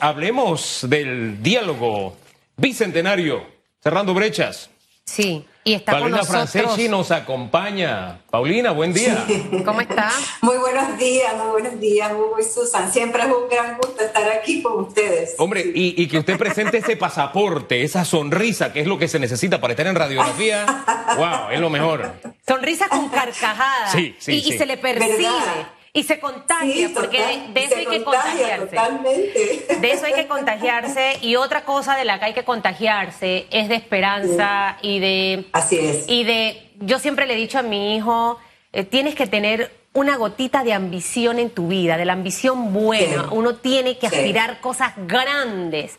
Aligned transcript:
hablemos 0.00 0.86
del 0.88 1.42
diálogo 1.42 2.16
bicentenario, 2.56 3.44
cerrando 3.82 4.14
brechas. 4.14 4.70
Sí, 5.04 5.44
y 5.64 5.74
está 5.74 5.92
Paulina 5.92 6.18
con 6.18 6.26
nosotros. 6.26 6.50
Franceschi 6.50 6.88
nos 6.88 7.10
acompaña. 7.10 8.22
Paulina, 8.30 8.70
buen 8.72 8.94
día. 8.94 9.24
¿Cómo 9.64 9.82
está? 9.82 10.10
Muy 10.40 10.56
buenos 10.56 10.98
días, 10.98 11.34
muy 11.36 11.48
buenos 11.48 11.78
días, 11.78 12.10
Hugo 12.12 12.38
y 12.40 12.44
Susan. 12.44 12.90
Siempre 12.90 13.22
es 13.22 13.28
un 13.28 13.48
gran 13.50 13.76
gusto 13.76 14.02
estar 14.02 14.28
aquí 14.32 14.62
con 14.62 14.84
ustedes. 14.84 15.34
Hombre, 15.38 15.60
y, 15.74 16.02
y 16.02 16.08
que 16.08 16.18
usted 16.18 16.38
presente 16.38 16.78
ese 16.78 16.96
pasaporte, 16.96 17.82
esa 17.82 18.04
sonrisa, 18.04 18.72
que 18.72 18.80
es 18.80 18.86
lo 18.86 18.98
que 18.98 19.08
se 19.08 19.18
necesita 19.18 19.60
para 19.60 19.74
estar 19.74 19.86
en 19.86 19.94
radiografía. 19.94 20.64
¡Wow! 21.18 21.50
Es 21.52 21.60
lo 21.60 21.68
mejor. 21.68 22.12
Sonrisa 22.48 22.88
con 22.88 23.10
carcajada. 23.10 23.88
Sí, 23.92 24.16
sí, 24.18 24.32
y, 24.32 24.36
y 24.38 24.42
sí. 24.52 24.58
se 24.58 24.66
le 24.66 24.78
percibe. 24.78 25.18
¿Verdad? 25.18 25.68
Y 25.96 26.02
se 26.02 26.20
contagia, 26.20 26.88
Sí, 26.88 26.92
porque 26.94 27.18
total, 27.18 27.54
de 27.54 27.64
eso 27.64 27.76
hay 27.76 27.86
que 27.86 28.04
contagia 28.04 28.58
contagiarse. 28.58 28.76
Totalmente. 28.76 29.76
De 29.80 29.90
eso 29.92 30.04
hay 30.04 30.12
que 30.12 30.26
contagiarse. 30.26 31.18
Y 31.22 31.36
otra 31.36 31.64
cosa 31.64 31.96
de 31.96 32.04
la 32.04 32.18
que 32.18 32.26
hay 32.26 32.34
que 32.34 32.44
contagiarse 32.44 33.46
es 33.50 33.70
de 33.70 33.76
esperanza 33.76 34.76
y 34.82 34.98
de 34.98 35.46
Así 35.52 35.78
es. 35.78 36.04
Y 36.06 36.24
de, 36.24 36.70
yo 36.80 36.98
siempre 36.98 37.26
le 37.26 37.32
he 37.32 37.36
dicho 37.36 37.58
a 37.58 37.62
mi 37.62 37.96
hijo, 37.96 38.38
eh, 38.74 38.84
tienes 38.84 39.14
que 39.14 39.26
tener 39.26 39.72
una 39.94 40.16
gotita 40.16 40.62
de 40.64 40.74
ambición 40.74 41.38
en 41.38 41.48
tu 41.48 41.68
vida, 41.68 41.96
de 41.96 42.04
la 42.04 42.12
ambición 42.12 42.74
buena. 42.74 43.22
Sí. 43.22 43.28
Uno 43.30 43.54
tiene 43.54 43.96
que 43.96 44.06
aspirar 44.06 44.60
cosas 44.60 44.92
grandes. 44.98 45.98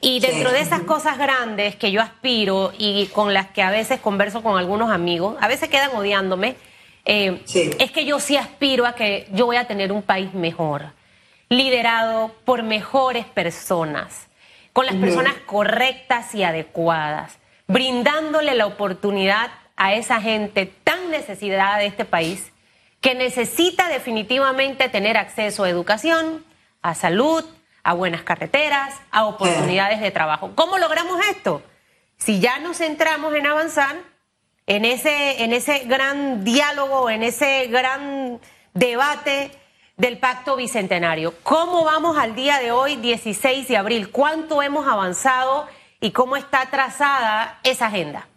Y 0.00 0.18
dentro 0.18 0.50
de 0.50 0.60
esas 0.60 0.80
cosas 0.80 1.18
grandes 1.18 1.76
que 1.76 1.92
yo 1.92 2.02
aspiro 2.02 2.72
y 2.76 3.06
con 3.06 3.32
las 3.32 3.46
que 3.46 3.62
a 3.62 3.70
veces 3.70 4.00
converso 4.00 4.42
con 4.42 4.58
algunos 4.58 4.90
amigos, 4.90 5.36
a 5.40 5.46
veces 5.46 5.68
quedan 5.68 5.94
odiándome, 5.94 6.56
eh, 7.06 7.40
Sí. 7.46 7.70
es 7.78 7.90
que 7.90 8.04
yo 8.04 8.20
sí 8.20 8.36
aspiro 8.36 8.84
a 8.84 8.94
que 8.94 9.26
yo 9.32 9.46
voy 9.46 9.56
a 9.56 9.66
tener 9.66 9.92
un 9.92 10.02
país 10.02 10.34
mejor, 10.34 10.92
liderado 11.48 12.34
por 12.44 12.62
mejores 12.62 13.24
personas, 13.26 14.26
con 14.72 14.84
las 14.84 14.96
personas 14.96 15.34
correctas 15.46 16.34
y 16.34 16.42
adecuadas, 16.42 17.38
brindándole 17.66 18.54
la 18.54 18.66
oportunidad 18.66 19.50
a 19.76 19.94
esa 19.94 20.20
gente 20.20 20.66
tan 20.84 21.10
necesitada 21.10 21.78
de 21.78 21.86
este 21.86 22.04
país 22.04 22.52
que 23.00 23.14
necesita 23.14 23.88
definitivamente 23.88 24.88
tener 24.88 25.16
acceso 25.16 25.64
a 25.64 25.70
educación, 25.70 26.44
a 26.82 26.94
salud, 26.94 27.44
a 27.84 27.92
buenas 27.92 28.22
carreteras, 28.22 28.94
a 29.12 29.26
oportunidades 29.26 30.00
de 30.00 30.10
trabajo. 30.10 30.50
¿Cómo 30.54 30.76
logramos 30.76 31.20
esto? 31.30 31.62
Si 32.18 32.40
ya 32.40 32.58
nos 32.58 32.78
centramos 32.78 33.34
en 33.34 33.46
avanzar 33.46 33.96
en 34.66 34.84
ese, 34.84 35.42
en 35.44 35.52
ese 35.52 35.80
gran 35.80 36.44
diálogo, 36.44 37.08
en 37.08 37.22
ese 37.22 37.66
gran 37.68 38.40
debate 38.74 39.50
del 39.96 40.18
pacto 40.18 40.56
bicentenario. 40.56 41.34
¿Cómo 41.42 41.84
vamos 41.84 42.18
al 42.18 42.34
día 42.34 42.58
de 42.58 42.72
hoy, 42.72 42.96
16 42.96 43.68
de 43.68 43.76
abril? 43.76 44.10
¿Cuánto 44.10 44.62
hemos 44.62 44.86
avanzado 44.86 45.66
y 46.00 46.10
cómo 46.10 46.36
está 46.36 46.66
trazada 46.70 47.60
esa 47.64 47.86
agenda? 47.86 48.28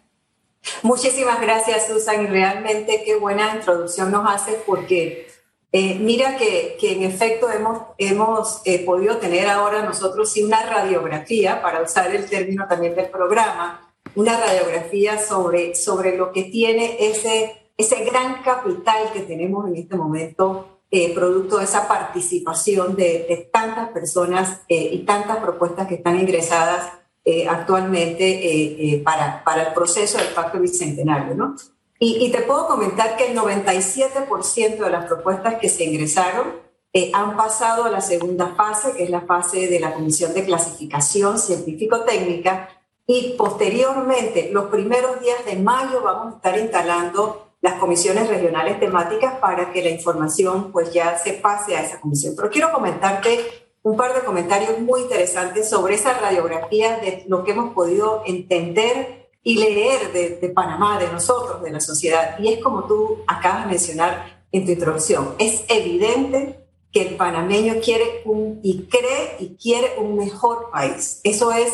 Muchísimas 0.82 1.40
gracias, 1.40 1.86
Susan. 1.86 2.28
Realmente 2.28 3.02
qué 3.04 3.16
buena 3.16 3.54
introducción 3.54 4.10
nos 4.10 4.30
haces 4.30 4.56
porque 4.66 5.28
eh, 5.72 5.96
mira 6.00 6.36
que, 6.36 6.76
que 6.80 6.92
en 6.92 7.02
efecto 7.04 7.50
hemos, 7.50 7.82
hemos 7.98 8.62
eh, 8.64 8.84
podido 8.84 9.18
tener 9.18 9.48
ahora 9.48 9.82
nosotros 9.82 10.36
una 10.36 10.62
radiografía, 10.62 11.62
para 11.62 11.82
usar 11.82 12.14
el 12.14 12.28
término 12.28 12.66
también 12.68 12.94
del 12.94 13.08
programa, 13.08 13.89
una 14.14 14.38
radiografía 14.38 15.18
sobre, 15.18 15.74
sobre 15.74 16.16
lo 16.16 16.32
que 16.32 16.44
tiene 16.44 16.96
ese, 17.00 17.70
ese 17.76 18.04
gran 18.04 18.42
capital 18.42 19.12
que 19.12 19.20
tenemos 19.20 19.68
en 19.68 19.76
este 19.76 19.96
momento, 19.96 20.80
eh, 20.90 21.14
producto 21.14 21.58
de 21.58 21.64
esa 21.64 21.86
participación 21.86 22.96
de, 22.96 23.26
de 23.28 23.48
tantas 23.52 23.90
personas 23.90 24.62
eh, 24.68 24.90
y 24.92 25.04
tantas 25.04 25.38
propuestas 25.38 25.86
que 25.86 25.94
están 25.94 26.18
ingresadas 26.18 26.92
eh, 27.24 27.46
actualmente 27.46 28.24
eh, 28.24 28.94
eh, 28.94 29.02
para, 29.04 29.44
para 29.44 29.68
el 29.68 29.74
proceso 29.74 30.18
del 30.18 30.28
Pacto 30.28 30.58
Bicentenario. 30.58 31.34
¿no? 31.34 31.54
Y, 31.98 32.24
y 32.24 32.32
te 32.32 32.42
puedo 32.42 32.66
comentar 32.66 33.16
que 33.16 33.30
el 33.30 33.38
97% 33.38 34.78
de 34.78 34.90
las 34.90 35.04
propuestas 35.04 35.56
que 35.56 35.68
se 35.68 35.84
ingresaron 35.84 36.70
eh, 36.92 37.10
han 37.14 37.36
pasado 37.36 37.84
a 37.84 37.90
la 37.90 38.00
segunda 38.00 38.54
fase, 38.56 38.94
que 38.96 39.04
es 39.04 39.10
la 39.10 39.20
fase 39.20 39.68
de 39.68 39.78
la 39.78 39.94
Comisión 39.94 40.34
de 40.34 40.44
Clasificación 40.44 41.38
Científico-Técnica, 41.38 42.68
y 43.06 43.34
posteriormente, 43.36 44.50
los 44.52 44.66
primeros 44.66 45.20
días 45.20 45.44
de 45.44 45.56
mayo, 45.56 46.02
vamos 46.02 46.34
a 46.34 46.36
estar 46.36 46.58
instalando 46.58 47.50
las 47.60 47.74
comisiones 47.74 48.28
regionales 48.28 48.80
temáticas 48.80 49.34
para 49.38 49.72
que 49.72 49.82
la 49.82 49.90
información 49.90 50.72
pues 50.72 50.92
ya 50.92 51.18
se 51.18 51.34
pase 51.34 51.76
a 51.76 51.82
esa 51.82 52.00
comisión. 52.00 52.34
Pero 52.36 52.50
quiero 52.50 52.72
comentarte 52.72 53.40
un 53.82 53.96
par 53.96 54.14
de 54.14 54.20
comentarios 54.20 54.78
muy 54.78 55.02
interesantes 55.02 55.68
sobre 55.68 55.94
esa 55.94 56.14
radiografía 56.14 56.98
de 56.98 57.24
lo 57.28 57.44
que 57.44 57.52
hemos 57.52 57.74
podido 57.74 58.22
entender 58.26 59.28
y 59.42 59.56
leer 59.56 60.12
de, 60.12 60.48
Panamá, 60.50 60.98
de 60.98 61.08
nosotros, 61.08 61.62
de 61.62 61.70
la 61.70 61.80
sociedad. 61.80 62.38
Y 62.38 62.52
es 62.52 62.62
como 62.62 62.84
tú 62.84 63.18
acabas 63.26 63.64
de 63.64 63.70
mencionar 63.70 64.44
en 64.52 64.66
tu 64.66 64.72
introducción. 64.72 65.34
Es 65.38 65.64
evidente 65.68 66.60
que 66.92 67.02
el 67.02 67.16
panameño 67.16 67.74
quiere 67.82 68.22
un, 68.24 68.60
y 68.62 68.86
cree 68.86 69.36
y 69.38 69.56
quiere 69.56 69.94
un 69.98 70.16
mejor 70.16 70.70
país. 70.70 71.20
Eso 71.24 71.52
es 71.52 71.72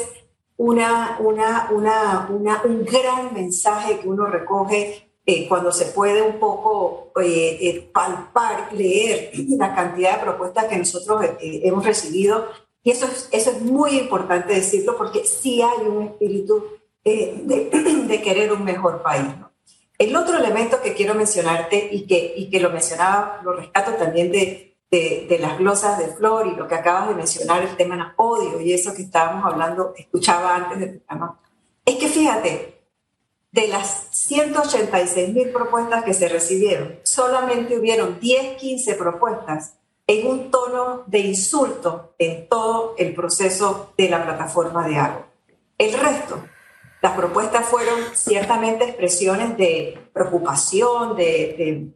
una, 0.59 1.19
una, 1.21 1.69
una, 1.71 2.29
una 2.31 2.63
un 2.65 2.85
gran 2.85 3.35
mensaje 3.35 4.01
que 4.01 4.09
uno 4.09 4.27
recoge 4.27 5.11
eh, 5.27 5.49
cuando 5.49 5.73
se 5.73 5.87
puede 5.87 6.23
un 6.23 6.39
poco 6.39 7.11
eh, 7.21 7.59
eh, 7.61 7.91
palpar, 7.93 8.73
leer 8.73 9.33
la 9.59 9.75
cantidad 9.75 10.17
de 10.17 10.23
propuestas 10.25 10.67
que 10.67 10.79
nosotros 10.79 11.25
eh, 11.41 11.61
hemos 11.65 11.85
recibido. 11.85 12.47
Y 12.83 12.93
eso 12.93 13.07
es, 13.07 13.29
eso 13.33 13.51
es 13.51 13.63
muy 13.63 13.99
importante 13.99 14.55
decirlo 14.55 14.97
porque 14.97 15.25
sí 15.25 15.61
hay 15.61 15.87
un 15.87 16.05
espíritu 16.05 16.65
eh, 17.05 17.41
de, 17.43 17.71
de, 18.09 18.23
querer 18.23 18.53
un 18.53 18.65
mejor 18.65 19.03
país. 19.03 19.27
¿no? 19.41 19.51
El 19.99 20.15
otro 20.15 20.39
elemento 20.39 20.81
que 20.81 20.95
quiero 20.95 21.15
mencionarte 21.15 21.89
y 21.91 22.07
que, 22.07 22.35
y 22.37 22.49
que 22.49 22.61
lo 22.61 22.71
mencionaba, 22.71 23.41
lo 23.43 23.53
rescato 23.53 23.93
también 23.95 24.31
de, 24.31 24.76
de, 24.91 25.39
las 25.41 25.59
glosas 25.59 25.99
de 25.99 26.09
Flor 26.09 26.47
y 26.47 26.57
lo 26.57 26.69
que 26.69 26.75
acabas 26.75 27.09
de 27.09 27.15
mencionar, 27.15 27.63
el 27.63 27.77
tema 27.77 28.15
odio 28.17 28.61
y 28.61 28.73
eso 28.73 28.95
que 28.95 29.03
estábamos 29.03 29.45
hablando, 29.45 29.95
escuchaba 29.97 30.55
antes 30.55 30.79
del 30.81 31.01
programa, 31.01 31.41
es 31.85 31.97
que 31.97 32.09
fíjate, 32.09 32.83
de 33.53 33.69
las 33.69 34.09
186 34.11 35.33
mil 35.33 35.51
propuestas 35.51 36.05
que 36.05 36.15
se 36.15 36.29
recibieron, 36.29 36.97
solamente 37.03 37.79
hubieron 37.79 38.21
10, 38.21 38.57
15 38.57 38.95
propuestas 38.95 39.75
en 40.07 40.27
un 40.27 40.51
tono 40.51 41.05
de 41.07 41.19
insulto 41.21 42.15
en 42.19 42.49
todo 42.49 42.95
el 42.99 43.15
proceso 43.15 43.93
de 43.97 44.09
la 44.09 44.25
plataforma 44.25 44.87
de 44.87 44.97
Hago. 44.97 45.27
El 45.79 45.95
resto, 45.95 46.45
las 47.07 47.17
propuestas 47.17 47.65
fueron 47.69 48.01
ciertamente 48.15 48.83
expresiones 48.83 49.57
de 49.57 49.97
preocupación, 50.13 51.15
de, 51.15 51.93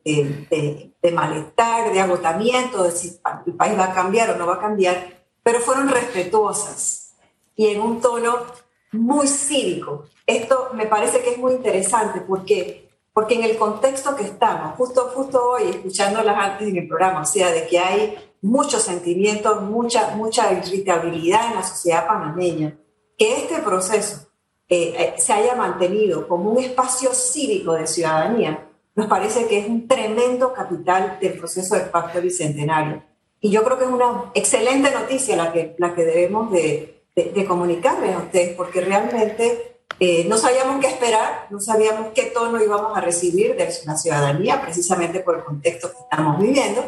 malestar, 1.12 1.92
de 1.92 2.00
agotamiento, 2.00 2.84
de 2.84 2.92
si 2.92 3.18
el 3.44 3.54
país 3.54 3.76
va 3.76 3.86
a 3.86 3.92
cambiar 3.92 4.30
o 4.30 4.36
no 4.36 4.46
va 4.46 4.54
a 4.54 4.60
cambiar, 4.60 5.26
pero 5.42 5.58
fueron 5.58 5.88
respetuosas 5.88 7.16
y 7.56 7.66
en 7.66 7.80
un 7.80 8.00
tono 8.00 8.36
muy 8.92 9.26
cívico. 9.26 10.04
Esto 10.24 10.68
me 10.74 10.86
parece 10.86 11.22
que 11.22 11.30
es 11.30 11.38
muy 11.38 11.54
interesante 11.54 12.20
porque, 12.20 12.88
porque 13.12 13.34
en 13.34 13.42
el 13.42 13.58
contexto 13.58 14.14
que 14.14 14.22
estamos, 14.22 14.76
justo, 14.76 15.10
justo 15.12 15.42
hoy, 15.42 15.70
escuchándolas 15.70 16.36
antes 16.36 16.68
en 16.68 16.76
el 16.76 16.86
programa, 16.86 17.22
o 17.22 17.26
sea, 17.26 17.50
de 17.50 17.66
que 17.66 17.80
hay 17.80 18.16
muchos 18.42 18.82
sentimientos, 18.82 19.60
mucha, 19.62 20.14
mucha 20.14 20.52
irritabilidad 20.52 21.48
en 21.48 21.56
la 21.56 21.64
sociedad 21.64 22.06
panameña, 22.06 22.78
que 23.18 23.38
este 23.38 23.58
proceso 23.58 24.29
eh, 24.70 25.14
se 25.18 25.32
haya 25.32 25.54
mantenido 25.54 26.28
como 26.28 26.50
un 26.52 26.58
espacio 26.62 27.12
cívico 27.12 27.74
de 27.74 27.86
ciudadanía, 27.86 28.68
nos 28.94 29.06
parece 29.06 29.46
que 29.46 29.58
es 29.58 29.68
un 29.68 29.88
tremendo 29.88 30.52
capital 30.52 31.18
del 31.20 31.34
proceso 31.34 31.74
del 31.74 31.90
Pacto 31.90 32.20
Bicentenario. 32.20 33.02
Y 33.40 33.50
yo 33.50 33.64
creo 33.64 33.78
que 33.78 33.84
es 33.84 33.90
una 33.90 34.30
excelente 34.34 34.90
noticia 34.90 35.36
la 35.36 35.52
que, 35.52 35.74
la 35.78 35.94
que 35.94 36.04
debemos 36.04 36.50
de, 36.52 37.02
de, 37.16 37.24
de 37.24 37.44
comunicarles 37.44 38.14
a 38.14 38.18
ustedes, 38.18 38.54
porque 38.54 38.80
realmente 38.80 39.70
eh, 39.98 40.24
no 40.26 40.38
sabíamos 40.38 40.80
qué 40.80 40.86
esperar, 40.86 41.46
no 41.50 41.60
sabíamos 41.60 42.12
qué 42.14 42.24
tono 42.24 42.62
íbamos 42.62 42.96
a 42.96 43.00
recibir 43.00 43.56
de 43.56 43.68
la 43.84 43.96
ciudadanía, 43.96 44.62
precisamente 44.62 45.20
por 45.20 45.36
el 45.36 45.44
contexto 45.44 45.90
que 45.90 45.98
estamos 45.98 46.40
viviendo, 46.40 46.84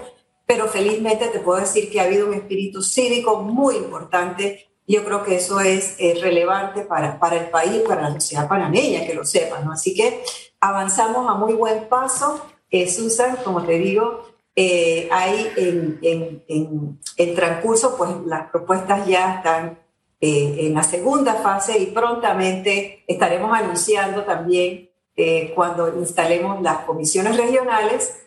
pero 0.47 0.69
felizmente 0.69 1.29
te 1.29 1.41
puedo 1.41 1.61
decir 1.61 1.91
que 1.91 2.01
ha 2.01 2.05
habido 2.05 2.27
un 2.27 2.35
espíritu 2.35 2.83
cívico 2.83 3.43
muy 3.43 3.77
importante 3.77 4.67
yo 4.87 5.05
creo 5.05 5.23
que 5.23 5.37
eso 5.37 5.61
es 5.61 5.97
eh, 5.99 6.19
relevante 6.21 6.83
para, 6.83 7.19
para 7.19 7.37
el 7.37 7.51
país, 7.51 7.83
para 7.87 8.03
la 8.03 8.15
sociedad 8.15 8.49
panameña, 8.49 9.07
que 9.07 9.15
lo 9.15 9.25
sepan, 9.25 9.65
¿no? 9.65 9.73
Así 9.73 9.95
que 9.95 10.23
avanzamos 10.61 11.29
a 11.31 11.35
muy 11.35 11.55
buen 11.55 11.89
paso. 11.89 12.45
Eh, 12.71 12.89
Susan, 12.89 13.37
como 13.45 13.63
te 13.65 13.79
digo, 13.79 14.33
eh, 14.55 15.09
hay 15.11 15.51
en, 15.57 15.99
en, 16.03 16.45
en, 16.47 17.01
en, 17.17 17.35
transcurso, 17.35 17.97
pues 17.97 18.11
las 18.27 18.51
propuestas 18.51 19.07
ya 19.07 19.37
están 19.37 19.79
eh, 20.21 20.67
en 20.67 20.75
la 20.75 20.83
segunda 20.83 21.35
fase 21.37 21.79
y 21.79 21.87
prontamente 21.87 23.03
estaremos 23.07 23.51
anunciando 23.59 24.25
también 24.25 24.91
eh, 25.17 25.53
cuando 25.55 25.99
instalemos 25.99 26.61
las 26.61 26.79
comisiones 26.81 27.37
regionales 27.37 28.19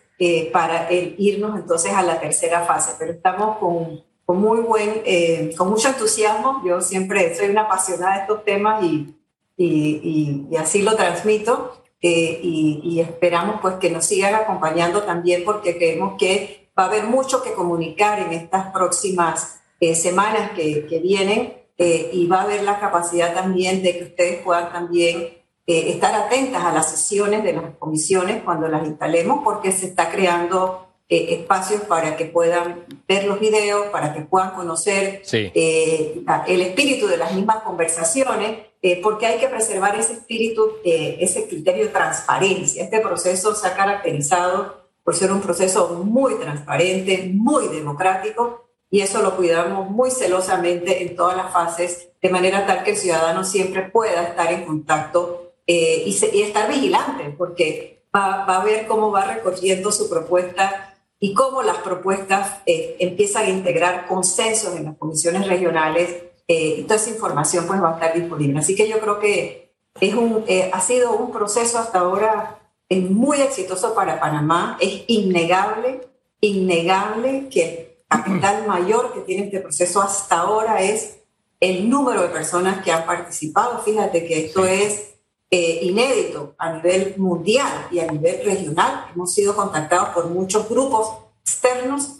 para 0.54 0.88
el, 0.88 1.16
irnos 1.18 1.60
entonces 1.60 1.94
a 1.94 2.02
la 2.02 2.19
tercera 2.19 2.62
fase. 2.62 2.96
Pero 2.98 3.12
estamos 3.12 3.57
con 3.57 4.02
con 4.25 4.42
muy 4.42 4.60
buen, 4.60 5.01
eh, 5.06 5.54
con 5.57 5.69
mucho 5.69 5.89
entusiasmo. 5.89 6.62
Yo 6.66 6.81
siempre 6.81 7.36
soy 7.36 7.50
una 7.50 7.62
apasionada 7.62 8.16
de 8.16 8.22
estos 8.22 8.44
temas 8.44 8.83
y, 8.83 9.16
y, 9.56 10.48
y, 10.51 10.56
así 10.56 10.81
lo 10.81 10.95
transmito. 10.95 11.81
Eh, 12.01 12.39
y, 12.44 13.00
esperamos 13.00 13.60
pues 13.62 13.75
que 13.75 13.89
nos 13.89 14.06
sigan 14.06 14.36
acompañando 14.36 15.04
también 15.04 15.44
porque 15.44 15.75
creemos 15.75 16.16
que 16.19 16.69
va 16.77 16.83
a 16.83 16.88
haber 16.88 17.06
mucho 17.06 17.42
que 17.42 17.54
comunicar 17.54 18.19
en 18.19 18.33
estas 18.33 18.72
próximas 18.72 19.62
eh, 19.80 19.95
semanas 19.95 20.51
que, 20.51 20.86
que 20.86 21.00
vienen 21.00 21.54
y 21.78 22.25
va 22.28 22.39
a 22.39 22.44
haber 22.44 22.63
la 22.63 22.80
capacidad 22.80 23.33
también 23.33 23.83
de 23.83 23.98
que 23.98 24.04
ustedes 24.06 24.42
puedan 24.44 24.71
también 24.71 25.30
estar 25.66 26.16
atentas 26.16 26.63
a 26.63 26.71
las 26.71 26.89
sesiones 26.89 27.44
de 27.44 27.51
las 27.51 27.75
comisiones 27.78 28.44
cuando 28.44 28.69
las 28.69 28.88
instalemos 28.88 29.42
porque 29.44 29.74
se 29.74 29.88
está 29.88 30.10
creando 30.10 30.85
eh, 31.07 31.36
espacios 31.36 31.84
para 31.84 32.18
que 32.18 32.25
puedan 32.25 32.84
ver 33.07 33.25
los 33.25 33.40
videos, 33.40 33.90
para 33.92 34.12
que 34.12 34.22
puedan 34.22 34.56
conocer 34.56 35.22
eh, 35.31 36.24
el 36.48 36.62
espíritu 36.62 37.06
de 37.06 37.18
las 37.18 37.31
mismas 37.36 37.57
conversaciones, 37.57 38.57
eh, 38.81 39.00
porque 39.04 39.28
hay 39.28 39.38
que 39.38 39.48
preservar 39.48 39.96
ese 40.00 40.13
espíritu, 40.13 40.78
ese 40.84 41.48
criterio 41.48 41.86
de 41.86 41.92
transparencia. 41.92 42.84
Este 42.84 43.02
proceso 43.02 43.54
se 43.54 43.68
ha 43.68 43.75
caracterizado 43.75 44.88
por 45.04 45.16
ser 45.16 45.31
un 45.31 45.42
proceso 45.42 45.90
muy 46.04 46.40
transparente, 46.40 47.30
muy 47.31 47.68
democrático, 47.68 48.68
y 48.90 49.02
eso 49.02 49.22
lo 49.22 49.36
cuidamos 49.36 49.88
muy 49.88 50.10
celosamente 50.10 51.04
en 51.04 51.16
todas 51.16 51.38
las 51.38 51.54
fases, 51.54 52.10
de 52.19 52.30
manera 52.31 52.66
tal 52.66 52.84
que 52.84 52.92
el 52.92 52.98
ciudadano 52.98 53.44
siempre 53.44 53.84
pueda 53.90 54.24
estar 54.24 54.52
en 54.52 54.66
contacto 54.66 55.54
y, 55.68 56.18
y, 56.34 56.42
estar 56.42 56.68
vigilante, 56.68 57.30
porque 57.38 58.02
va, 58.16 58.44
va, 58.46 58.62
a 58.62 58.63
ver 58.63 58.88
cómo 58.88 59.12
va 59.12 59.25
recorriendo 59.25 59.92
su 59.92 60.10
propuesta 60.10 60.94
y 61.20 61.34
cómo 61.34 61.64
las 61.64 61.78
propuestas 61.78 62.62
eh, 62.66 62.98
empiezan 63.00 63.46
a 63.46 63.50
integrar 63.50 64.08
consensos 64.08 64.76
en 64.76 64.86
las 64.86 64.98
comisiones 64.98 65.48
regionales. 65.48 66.24
Eh, 66.48 66.84
toda 66.84 66.96
esa 66.98 67.10
información 67.10 67.66
pues 67.66 67.82
va 67.82 67.92
a 67.92 67.94
estar 67.94 68.14
disponible. 68.14 68.60
Así 68.60 68.76
que 68.76 68.88
yo 68.88 69.00
creo 69.00 69.20
que 69.20 69.74
es 70.00 70.14
un, 70.14 70.44
eh, 70.48 70.70
ha 70.74 70.82
sido 70.82 71.16
un 71.16 71.32
proceso 71.32 71.80
hasta 71.80 72.00
ahora 72.00 72.60
muy 72.90 73.42
exitoso 73.42 73.96
para 73.96 74.20
Panamá. 74.20 74.78
Es 74.80 75.04
innegable, 75.08 76.02
innegable 76.42 77.48
que 77.50 77.64
el 77.64 78.06
capital 78.08 78.68
mayor 78.68 79.14
que 79.14 79.22
tiene 79.22 79.46
este 79.46 79.62
proceso 79.62 80.02
hasta 80.02 80.40
ahora 80.40 80.82
es 80.82 81.22
el 81.60 81.90
número 81.90 82.22
de 82.22 82.30
personas 82.30 82.84
que 82.84 82.92
han 82.92 83.06
participado. 83.06 83.82
Fíjate 83.82 84.26
que 84.26 84.46
esto 84.46 84.66
es 84.66 85.15
eh, 85.57 85.86
inédito 85.86 86.54
a 86.57 86.74
nivel 86.74 87.13
mundial 87.16 87.88
y 87.90 88.00
a 88.00 88.12
nivel 88.12 88.44
regional. 88.44 89.06
Hemos 89.16 89.34
sido 89.34 89.56
contactados 89.56 90.10
por 90.10 90.30
muchos 90.30 90.68
grupos 90.68 91.07
externos 91.44 92.18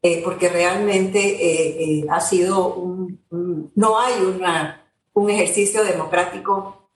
eh, 0.00 0.22
porque 0.24 0.48
realmente 0.48 1.18
eh, 1.20 2.06
ha 2.08 2.18
sido 2.18 2.76
un, 2.76 3.20
no 3.74 4.00
hay 4.00 4.14
una, 4.22 4.90
un 5.12 5.28
ejercicio 5.28 5.84
democrático 5.84 6.88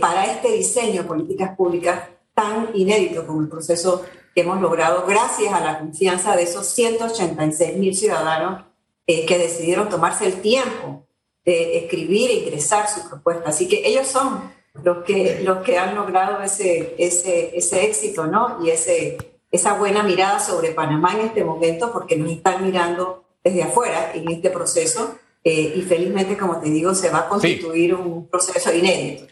para 0.00 0.26
este 0.26 0.52
diseño 0.52 1.02
de 1.02 1.08
políticas 1.08 1.56
públicas 1.56 2.08
tan 2.34 2.68
inédito 2.74 3.26
como 3.26 3.40
el 3.40 3.48
proceso 3.48 4.04
que 4.34 4.42
hemos 4.42 4.60
logrado 4.60 5.06
gracias 5.08 5.52
a 5.52 5.60
la 5.60 5.80
confianza 5.80 6.36
de 6.36 6.44
esos 6.44 6.66
186 6.68 7.78
mil 7.78 7.96
ciudadanos 7.96 8.64
que 9.06 9.38
decidieron 9.38 9.88
tomarse 9.88 10.24
el 10.26 10.40
tiempo 10.40 11.04
de 11.44 11.78
escribir 11.78 12.30
e 12.30 12.34
ingresar 12.34 12.88
su 12.88 13.08
propuesta. 13.08 13.48
Así 13.48 13.66
que 13.66 13.82
ellos 13.84 14.06
son 14.06 14.61
los 14.82 15.04
que, 15.04 15.40
los 15.42 15.58
que 15.58 15.78
han 15.78 15.94
logrado 15.94 16.42
ese, 16.42 16.94
ese, 16.98 17.56
ese 17.56 17.84
éxito, 17.84 18.26
¿no? 18.26 18.64
Y 18.64 18.70
ese, 18.70 19.18
esa 19.50 19.74
buena 19.74 20.02
mirada 20.02 20.40
sobre 20.40 20.70
Panamá 20.70 21.12
en 21.14 21.26
este 21.26 21.44
momento, 21.44 21.92
porque 21.92 22.16
nos 22.16 22.30
están 22.30 22.64
mirando 22.64 23.24
desde 23.44 23.62
afuera 23.62 24.12
en 24.14 24.30
este 24.30 24.50
proceso. 24.50 25.18
Eh, 25.44 25.74
y 25.76 25.82
felizmente, 25.82 26.36
como 26.36 26.60
te 26.60 26.70
digo, 26.70 26.94
se 26.94 27.10
va 27.10 27.20
a 27.20 27.28
constituir 27.28 27.94
un 27.94 28.28
proceso 28.28 28.72
inédito. 28.72 29.26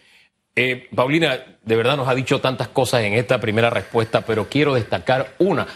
Eh, 0.57 0.89
Paulina, 0.95 1.59
de 1.63 1.77
verdad 1.77 1.97
nos 1.97 2.09
ha 2.09 2.15
dicho 2.15 2.41
tantas 2.41 2.69
cosas 2.69 3.03
en 3.05 3.15
esta 3.15 3.41
primera 3.41 3.71
respuesta, 3.71 4.23
pero 4.23 4.49
quiero 4.49 4.75
destacar 4.75 5.35
una. 5.39 5.67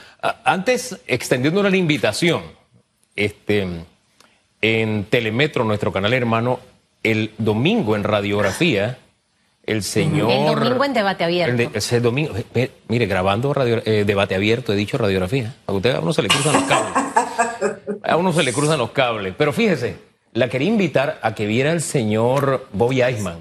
Antes, 0.44 1.00
extendiéndole 1.06 1.70
la 1.70 1.76
invitación, 1.76 2.42
este, 3.14 3.66
en 4.60 5.04
Telemetro, 5.04 5.64
nuestro 5.64 5.92
canal 5.92 6.12
hermano, 6.12 6.58
el 7.04 7.32
domingo 7.38 7.94
en 7.94 8.02
radiografía 8.02 8.98
el 9.66 9.82
señor... 9.82 10.30
El 10.30 10.44
domingo 10.46 10.84
en 10.84 10.92
debate 10.92 11.24
abierto. 11.24 11.70
ese 11.74 12.00
domingo, 12.00 12.34
mire, 12.88 13.06
grabando 13.06 13.52
radio, 13.54 13.82
eh, 13.84 14.04
debate 14.06 14.34
abierto, 14.34 14.72
he 14.72 14.76
dicho 14.76 14.98
radiografía. 14.98 15.54
A 15.66 15.72
usted 15.72 15.94
a 15.94 16.00
uno 16.00 16.12
se 16.12 16.22
le 16.22 16.28
cruzan 16.28 16.52
los 16.54 16.64
cables. 16.64 16.92
A 18.02 18.16
uno 18.16 18.32
se 18.32 18.42
le 18.42 18.52
cruzan 18.52 18.78
los 18.78 18.90
cables. 18.90 19.34
Pero 19.36 19.52
fíjese, 19.52 19.96
la 20.34 20.48
quería 20.48 20.68
invitar 20.68 21.18
a 21.22 21.34
que 21.34 21.46
viera 21.46 21.72
el 21.72 21.80
señor 21.80 22.66
Bobby 22.72 23.00
Eichmann. 23.00 23.38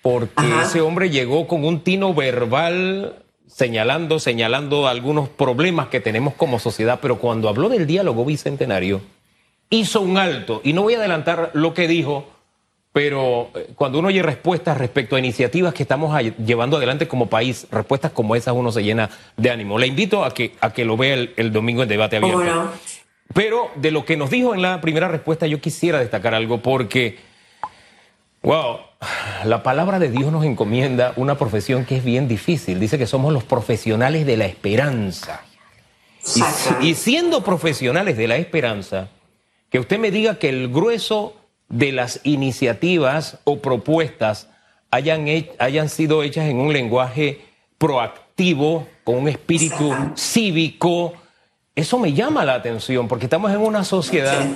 Porque 0.00 0.44
ese 0.62 0.80
hombre 0.80 1.10
llegó 1.10 1.48
con 1.48 1.64
un 1.64 1.80
tino 1.80 2.14
verbal 2.14 3.24
señalando, 3.48 4.20
señalando 4.20 4.86
algunos 4.86 5.28
problemas 5.28 5.88
que 5.88 5.98
tenemos 5.98 6.34
como 6.34 6.60
sociedad. 6.60 7.00
Pero 7.02 7.18
cuando 7.18 7.48
habló 7.48 7.68
del 7.68 7.86
diálogo 7.86 8.24
bicentenario, 8.24 9.00
hizo 9.70 10.02
un 10.02 10.18
alto. 10.18 10.60
Y 10.62 10.72
no 10.72 10.82
voy 10.82 10.94
a 10.94 10.98
adelantar 10.98 11.50
lo 11.54 11.74
que 11.74 11.88
dijo 11.88 12.28
pero 12.94 13.50
eh, 13.56 13.72
cuando 13.74 13.98
uno 13.98 14.06
oye 14.06 14.22
respuestas 14.22 14.78
respecto 14.78 15.16
a 15.16 15.18
iniciativas 15.18 15.74
que 15.74 15.82
estamos 15.82 16.16
llevando 16.46 16.76
adelante 16.76 17.08
como 17.08 17.26
país, 17.26 17.66
respuestas 17.72 18.12
como 18.12 18.36
esas 18.36 18.54
uno 18.54 18.70
se 18.70 18.84
llena 18.84 19.10
de 19.36 19.50
ánimo. 19.50 19.80
Le 19.80 19.88
invito 19.88 20.24
a 20.24 20.32
que, 20.32 20.52
a 20.60 20.72
que 20.72 20.84
lo 20.84 20.96
vea 20.96 21.14
el, 21.36 21.52
domingo 21.52 21.82
en 21.82 21.88
debate 21.88 22.18
abierto. 22.18 22.70
Pero 23.34 23.72
de 23.74 23.90
lo 23.90 24.04
que 24.04 24.16
nos 24.16 24.30
dijo 24.30 24.54
en 24.54 24.62
la 24.62 24.80
primera 24.80 25.08
respuesta 25.08 25.48
yo 25.48 25.60
quisiera 25.60 25.98
destacar 25.98 26.36
algo 26.36 26.62
porque, 26.62 27.18
wow, 28.42 28.78
la 29.44 29.64
palabra 29.64 29.98
de 29.98 30.12
Dios 30.12 30.30
nos 30.30 30.44
encomienda 30.44 31.14
una 31.16 31.36
profesión 31.36 31.84
que 31.86 31.96
es 31.96 32.04
bien 32.04 32.28
difícil. 32.28 32.78
Dice 32.78 32.96
que 32.96 33.08
somos 33.08 33.32
los 33.32 33.42
profesionales 33.42 34.24
de 34.24 34.36
la 34.36 34.46
esperanza. 34.46 35.40
y 36.80 36.94
siendo 36.94 37.42
profesionales 37.42 38.16
de 38.16 38.28
la 38.28 38.36
esperanza, 38.36 39.08
que 39.68 39.80
usted 39.80 39.98
me 39.98 40.12
diga 40.12 40.38
que 40.38 40.48
el 40.48 40.68
grueso 40.68 41.34
de 41.68 41.92
las 41.92 42.20
iniciativas 42.24 43.38
o 43.44 43.58
propuestas 43.60 44.48
hayan, 44.90 45.26
hayan 45.58 45.88
sido 45.88 46.22
hechas 46.22 46.48
en 46.48 46.58
un 46.58 46.72
lenguaje 46.72 47.40
proactivo, 47.78 48.86
con 49.02 49.16
un 49.16 49.28
espíritu 49.28 49.94
cívico. 50.14 51.12
Eso 51.74 51.98
me 51.98 52.12
llama 52.12 52.44
la 52.44 52.54
atención 52.54 53.08
porque 53.08 53.26
estamos 53.26 53.52
en 53.52 53.58
una 53.58 53.84
sociedad 53.84 54.46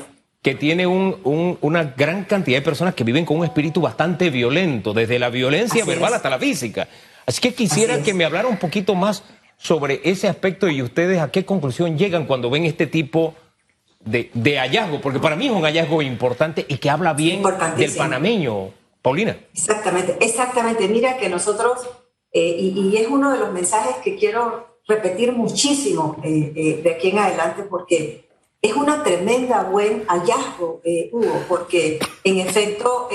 que 0.43 0.55
tiene 0.55 0.87
una 0.87 1.85
gran 1.97 2.25
cantidad 2.25 2.59
de 2.59 2.63
personas 2.63 2.95
que 2.95 3.05
viven 3.05 3.25
con 3.25 3.39
un 3.39 3.45
espíritu 3.45 3.81
bastante 3.81 4.31
violento, 4.31 4.95
desde 4.95 5.19
la 5.19 5.31
violencia 5.31 5.85
verbal 5.85 6.15
hasta 6.15 6.31
la 6.31 6.39
física. 6.39 6.89
Así 7.27 7.41
que 7.41 7.53
quisiera 7.53 8.03
que 8.03 8.15
me 8.15 8.25
hablara 8.25 8.49
un 8.49 8.57
poquito 8.57 8.95
más 8.95 9.25
sobre 9.59 10.01
ese 10.05 10.29
aspecto 10.29 10.69
y 10.69 10.81
ustedes 10.81 11.21
a 11.21 11.31
qué 11.31 11.45
conclusión 11.45 11.99
llegan 11.99 12.27
cuando 12.27 12.49
ven 12.49 12.65
este 12.65 12.87
tipo 12.87 13.35
de 13.35 13.48
de, 14.01 14.59
hallazgo, 14.59 15.01
porque 15.01 15.19
para 15.19 15.37
mí 15.37 15.47
es 15.47 15.53
un 15.53 15.63
hallazgo 15.63 16.03
importante 16.03 16.65
y 16.69 16.79
que 16.79 16.91
habla 16.91 17.15
bien 17.15 17.43
del 17.77 17.95
panameño. 17.95 18.71
Paulina. 19.03 19.39
Exactamente, 19.55 20.17
exactamente. 20.21 20.89
Mira 20.89 21.17
que 21.19 21.29
nosotros, 21.29 21.89
eh, 22.33 22.57
y, 22.59 22.97
es 22.97 23.09
uno 23.09 23.33
de 23.33 23.39
los 23.39 23.53
mensajes 23.53 23.97
que 24.03 24.17
quiero 24.17 24.79
repetir 24.87 25.33
muchísimo 25.33 26.17
eh, 26.25 26.53
eh, 26.57 26.81
de 26.83 26.91
aquí 26.91 27.11
en 27.11 27.19
adelante, 27.19 27.63
porque 27.63 28.29
es 28.61 28.75
una 28.75 29.05
tremenda 29.05 29.63
buen 29.63 30.05
hallazgo, 30.07 30.83
Hugo, 31.13 31.45
porque 31.49 32.01
en 32.25 32.39
efecto 32.39 33.09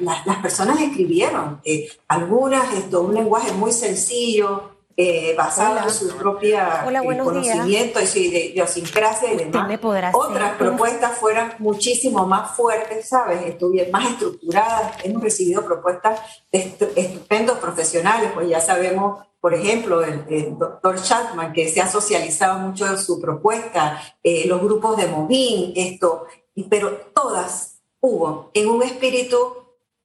las, 0.00 0.26
las, 0.26 0.38
personas 0.38 0.80
escribieron, 0.80 1.60
algunas, 2.08 2.74
esto, 2.74 3.02
un 3.02 3.14
lenguaje 3.14 3.52
muy 3.52 3.72
sencillo, 3.72 4.69
eh, 4.96 5.34
basada 5.36 5.84
en 5.84 5.90
su 5.90 6.14
propia 6.16 6.84
eh, 6.86 7.06
conocimiento 7.06 8.00
y 8.00 8.06
su 8.06 8.18
idiosincrasia 8.18 9.32
y 9.32 9.36
demás. 9.36 9.78
Otras 10.12 10.56
propuestas 10.56 11.16
fueran 11.16 11.54
muchísimo 11.58 12.26
más 12.26 12.54
fuertes, 12.54 13.08
¿sabes? 13.08 13.42
Estuvieran 13.46 13.92
más 13.92 14.10
estructuradas. 14.10 14.96
Hemos 15.04 15.22
recibido 15.22 15.64
propuestas 15.64 16.20
de 16.52 16.76
estupendos 16.96 17.58
profesionales, 17.58 18.32
pues 18.34 18.48
ya 18.48 18.60
sabemos, 18.60 19.24
por 19.40 19.54
ejemplo, 19.54 20.02
el, 20.04 20.58
doctor 20.58 21.00
Chapman, 21.00 21.52
que 21.52 21.68
se 21.68 21.80
ha 21.80 21.88
socializado 21.88 22.58
mucho 22.58 22.86
en 22.86 22.98
su 22.98 23.20
propuesta, 23.20 24.02
eh, 24.22 24.46
los 24.46 24.60
grupos 24.60 24.96
de 24.98 25.06
Movín, 25.06 25.72
esto, 25.76 26.26
pero 26.68 26.90
todas 27.14 27.80
hubo 28.00 28.50
en 28.52 28.68
un 28.68 28.82
espíritu 28.82 29.60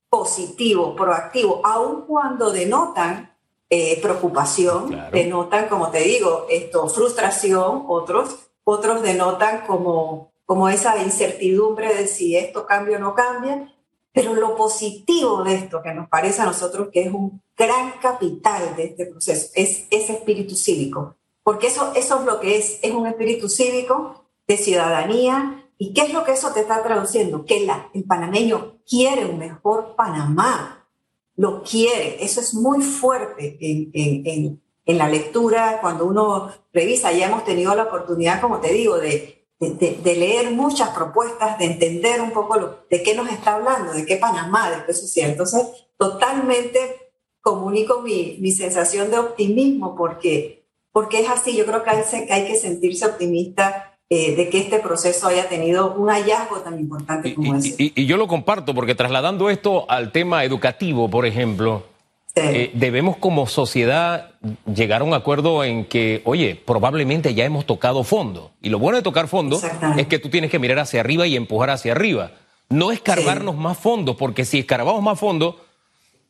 positivo, 0.10 0.96
proactivo, 0.96 1.60
aun 1.66 2.06
cuando 2.06 2.52
denotan 2.52 3.35
eh, 3.70 4.00
preocupación, 4.02 4.96
denotan, 5.12 5.68
como 5.68 5.90
te 5.90 6.00
digo, 6.00 6.46
esto, 6.50 6.88
frustración, 6.88 7.86
otros, 7.88 8.50
otros 8.64 9.02
denotan 9.02 9.66
como, 9.66 10.32
como 10.46 10.70
esa 10.70 11.02
incertidumbre 11.02 11.94
de 11.94 12.08
si 12.08 12.36
esto 12.36 12.66
cambia 12.66 12.98
o 12.98 13.00
no 13.00 13.16
cambia, 13.16 13.74
pero 14.12 14.34
lo 14.34 14.56
positivo 14.56 15.44
de 15.44 15.56
esto, 15.56 15.82
que 15.82 15.94
nos 15.94 16.08
parece 16.08 16.42
a 16.42 16.46
nosotros 16.46 16.90
que 16.92 17.04
es 17.04 17.14
un 17.14 17.42
gran 17.58 17.94
capital 18.02 18.76
de 18.76 18.86
este 18.86 19.08
proceso, 19.08 19.52
es 19.56 19.86
ese 19.90 20.14
espíritu 20.14 20.56
cívico, 20.56 21.16
porque 21.44 21.68
eso, 21.68 21.92
eso 21.96 22.20
es 22.20 22.26
lo 22.26 22.40
que 22.40 22.58
es, 22.58 22.80
es 22.82 22.92
un 22.92 23.08
espíritu 23.08 23.50
cívico 23.50 24.26
de 24.48 24.58
ciudadanía, 24.58 25.62
¿Y 25.78 25.94
qué 25.94 26.04
es 26.04 26.14
lo 26.14 26.24
que 26.24 26.32
eso 26.32 26.52
te 26.54 26.62
está 26.62 26.82
traduciendo? 26.84 27.46
Que 27.46 27.66
la, 27.66 27.90
el 27.94 28.06
panameño 28.06 28.78
quiere 28.88 29.26
un 29.26 29.38
mejor 29.38 29.96
Panamá, 29.96 30.75
lo 31.36 31.64
quiere. 31.64 32.24
Eso 32.24 32.42
es 32.42 32.54
muy 32.54 32.82
fuerte 32.82 33.58
en, 33.60 33.92
en, 33.94 34.62
en, 34.86 34.98
la 34.98 35.10
lectura, 35.10 35.80
cuando 35.82 36.06
uno 36.06 36.52
revisa. 36.74 37.12
Ya 37.12 37.28
hemos 37.28 37.44
tenido 37.44 37.76
la 37.76 37.84
oportunidad, 37.84 38.42
como 38.42 38.60
te 38.60 38.74
digo, 38.74 38.98
de, 38.98 39.46
de, 39.60 40.16
leer 40.16 40.52
muchas 40.52 40.90
propuestas, 40.90 41.58
de 41.58 41.66
entender 41.66 42.22
un 42.22 42.32
poco 42.32 42.58
lo, 42.58 42.86
de 42.90 43.04
qué 43.04 43.16
nos 43.16 43.30
está 43.30 43.56
hablando, 43.56 43.94
de 43.94 44.06
qué 44.06 44.18
Panamá, 44.18 44.72
de 44.72 44.86
qué 44.86 44.94
sociedad. 44.94 45.32
Entonces, 45.32 45.68
totalmente 45.98 47.12
comunico 47.42 48.02
mi, 48.02 48.38
mi 48.40 48.52
sensación 48.52 49.12
de 49.12 49.20
optimismo 49.20 49.96
porque, 49.96 50.68
porque 50.92 51.22
es 51.22 51.30
así. 51.30 51.56
Yo 51.56 51.66
creo 51.66 51.84
que 51.84 51.90
hay, 51.90 52.04
que 52.26 52.34
hay 52.34 52.48
que 52.48 52.58
sentirse 52.58 53.06
optimista 53.06 53.95
eh, 54.08 54.36
de 54.36 54.50
que 54.50 54.60
este 54.60 54.78
proceso 54.80 55.28
haya 55.28 55.50
tenido 55.50 55.96
un 55.96 56.10
hallazgo 56.10 56.58
tan 56.60 56.80
importante 56.80 57.34
como 57.34 57.56
ese. 57.56 57.76
Y, 57.78 58.06
yo 58.06 58.18
lo 58.18 58.28
comparto 58.28 58.76
porque 58.76 58.94
trasladando 58.94 59.50
esto 59.50 59.90
al 59.90 60.12
tema 60.12 60.44
educativo, 60.44 61.10
por 61.10 61.26
ejemplo, 61.26 61.84
eh, 62.36 62.70
debemos 62.76 63.18
como 63.18 63.48
sociedad 63.48 64.32
llegar 64.72 65.02
a 65.02 65.06
un 65.06 65.16
acuerdo 65.16 65.64
en 65.64 65.86
que, 65.86 66.22
oye, 66.26 66.62
probablemente 66.64 67.34
ya 67.34 67.46
hemos 67.46 67.66
tocado 67.66 68.04
fondo. 68.04 68.52
Y 68.62 68.70
lo 68.70 68.78
bueno 68.78 68.98
de 68.98 69.02
tocar 69.02 69.28
fondo 69.28 69.60
es 69.98 70.06
que 70.06 70.20
tú 70.20 70.30
tienes 70.30 70.52
que 70.52 70.60
mirar 70.60 70.78
hacia 70.78 71.00
arriba 71.00 71.26
y 71.26 71.36
empujar 71.36 71.72
hacia 71.72 71.94
arriba. 71.94 72.32
No 72.70 72.92
escarbarnos 72.92 73.56
más 73.56 73.78
fondos, 73.78 74.18
porque 74.18 74.46
si 74.46 74.60
escarbamos 74.60 75.02
más 75.02 75.20
fondos, 75.20 75.56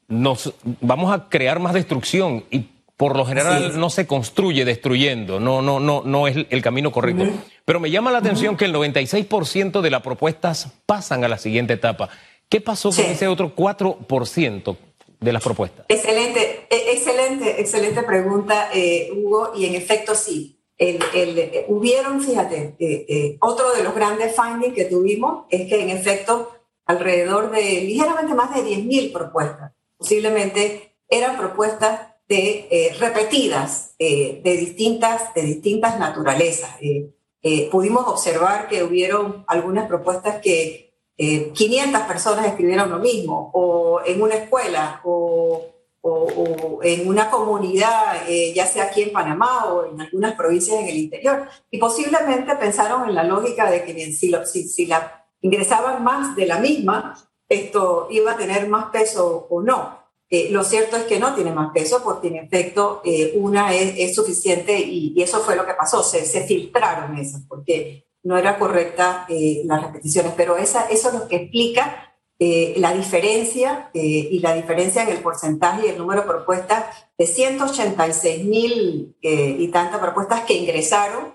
nos 0.07 0.53
vamos 0.79 1.13
a 1.13 1.27
crear 1.27 1.59
más 1.59 1.73
destrucción 1.73 2.45
y 2.51 2.67
por 2.97 3.17
lo 3.17 3.25
general 3.25 3.77
no 3.77 3.89
se 3.89 4.07
construye 4.07 4.63
destruyendo, 4.63 5.39
no, 5.39 5.61
no, 5.61 5.79
no, 5.79 6.03
no 6.05 6.27
es 6.27 6.45
el 6.49 6.61
camino 6.61 6.91
correcto. 6.91 7.25
Pero 7.65 7.79
me 7.79 7.91
llama 7.91 8.11
la 8.11 8.19
atención 8.19 8.55
que 8.55 8.65
el 8.65 8.73
96% 8.73 9.81
de 9.81 9.89
las 9.89 10.01
propuestas 10.01 10.71
pasan 10.85 11.23
a 11.23 11.27
la 11.27 11.37
siguiente 11.37 11.73
etapa. 11.73 12.09
¿Qué 12.47 12.61
pasó 12.61 12.91
con 12.91 13.03
ese 13.05 13.27
otro 13.27 13.53
4% 13.53 14.77
de 15.19 15.33
las 15.33 15.43
propuestas? 15.43 15.85
Excelente, 15.89 16.67
e, 16.69 16.93
excelente, 16.93 17.59
excelente 17.59 18.03
pregunta, 18.03 18.69
eh, 18.73 19.09
Hugo, 19.13 19.51
y 19.55 19.65
en 19.65 19.75
efecto 19.75 20.15
sí. 20.15 20.53
El, 20.77 20.99
eh, 21.13 21.65
hubieron, 21.69 22.21
fíjate, 22.21 22.75
eh, 22.79 23.37
otro 23.39 23.73
de 23.73 23.83
los 23.83 23.95
grandes 23.95 24.35
findings 24.35 24.75
que 24.75 24.85
tuvimos 24.85 25.45
es 25.49 25.67
que 25.67 25.81
en 25.81 25.89
efecto 25.89 26.51
alrededor 26.85 27.51
de 27.51 27.61
ligeramente 27.81 28.33
más 28.35 28.53
de 28.53 28.61
10.000 28.61 29.11
propuestas, 29.11 29.71
posiblemente 29.97 30.95
eran 31.09 31.37
propuestas 31.37 32.14
de, 32.27 32.67
eh, 32.71 32.95
repetidas 32.99 33.95
eh, 33.99 34.41
de, 34.43 34.57
distintas, 34.57 35.33
de 35.33 35.41
distintas 35.43 35.99
naturalezas. 35.99 36.71
Eh, 36.81 37.69
pudimos 37.71 38.07
observar 38.07 38.67
que 38.67 38.83
hubieron 38.83 39.43
algunas 39.47 39.87
propuestas 39.87 40.41
que 40.41 40.83
500 41.17 42.01
personas 42.01 42.45
escribieron 42.47 42.89
lo 42.89 42.99
mismo, 42.99 43.51
o 43.53 44.01
en 44.05 44.21
una 44.21 44.35
escuela, 44.35 44.99
o, 45.05 45.63
o, 46.01 46.79
en 46.83 47.07
una 47.07 47.29
comunidad, 47.29 48.27
ya 48.53 48.65
sea 48.65 48.85
aquí 48.85 49.03
en 49.03 49.13
Panamá 49.13 49.65
o 49.71 49.85
en 49.85 50.01
algunas 50.01 50.33
provincias 50.33 50.81
en 50.81 50.87
el 50.87 50.97
interior. 50.97 51.47
Y 51.71 51.77
posiblemente 51.77 52.55
pensaron 52.55 53.07
en 53.07 53.15
la 53.15 53.23
lógica 53.23 53.71
de 53.71 53.85
que 53.85 54.11
si, 54.11 54.33
si, 54.45 54.67
si 54.67 54.87
la, 54.87 55.25
ingresaban 55.39 56.03
más 56.03 56.35
de 56.35 56.47
la 56.47 56.59
misma, 56.59 57.15
esto 57.47 58.07
iba 58.09 58.31
a 58.31 58.37
tener 58.37 58.67
más 58.67 58.85
peso 58.85 59.47
o 59.49 59.61
no. 59.61 59.94
Eh, 60.29 60.49
lo 60.49 60.63
cierto 60.63 60.97
es 60.97 61.03
que 61.03 61.19
no 61.19 61.35
tiene 61.35 61.51
más 61.51 61.71
peso 61.71 62.01
porque 62.03 62.29
en 62.29 62.37
efecto 62.37 63.01
eh, 63.05 63.33
una 63.35 63.75
es, 63.75 64.15
suficiente 64.15 64.79
y, 64.79 65.21
eso 65.21 65.41
fue 65.41 65.55
lo 65.55 65.65
que 65.65 65.73
pasó, 65.73 66.01
se, 66.03 66.25
se 66.25 66.45
filtraron 66.45 67.15
esas 67.17 67.43
porque 67.47 68.07
no 68.23 68.37
era 68.37 68.57
correcta 68.57 69.27
eh, 69.29 69.61
las 69.65 69.83
repeticiones, 69.83 70.33
pero 70.35 70.57
esa, 70.57 70.87
eso 70.89 71.09
es 71.09 71.13
lo 71.13 71.27
que 71.27 71.35
explica 71.37 72.01
la 72.37 72.93
diferencia 72.93 73.89
y 73.93 74.39
la 74.39 74.53
diferencia 74.53 75.03
en 75.03 75.07
el 75.07 75.19
porcentaje 75.19 75.85
y 75.85 75.89
el 75.91 75.97
número 75.97 76.23
de 76.23 76.27
propuestas 76.27 76.83
de 77.17 77.27
186 77.27 78.43
mil 78.43 79.15
y 79.21 79.67
tantas 79.69 80.01
propuestas 80.01 80.41
que 80.41 80.53
ingresaron 80.53 81.33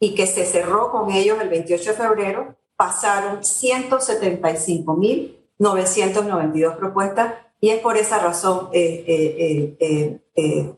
y 0.00 0.16
que 0.16 0.26
se 0.26 0.44
cerró 0.44 0.90
con 0.90 1.12
ellos 1.12 1.40
el 1.40 1.48
28 1.48 1.92
de 1.92 1.96
febrero, 1.96 2.56
pasaron 2.74 3.44
175 3.44 4.96
mil 4.96 5.38
992 5.58 6.74
propuestas 6.74 7.34
y 7.62 7.70
es 7.70 7.78
por 7.78 7.96
esa 7.96 8.18
razón, 8.18 8.68
eh, 8.72 9.76
eh, 9.78 10.18
eh, 10.34 10.74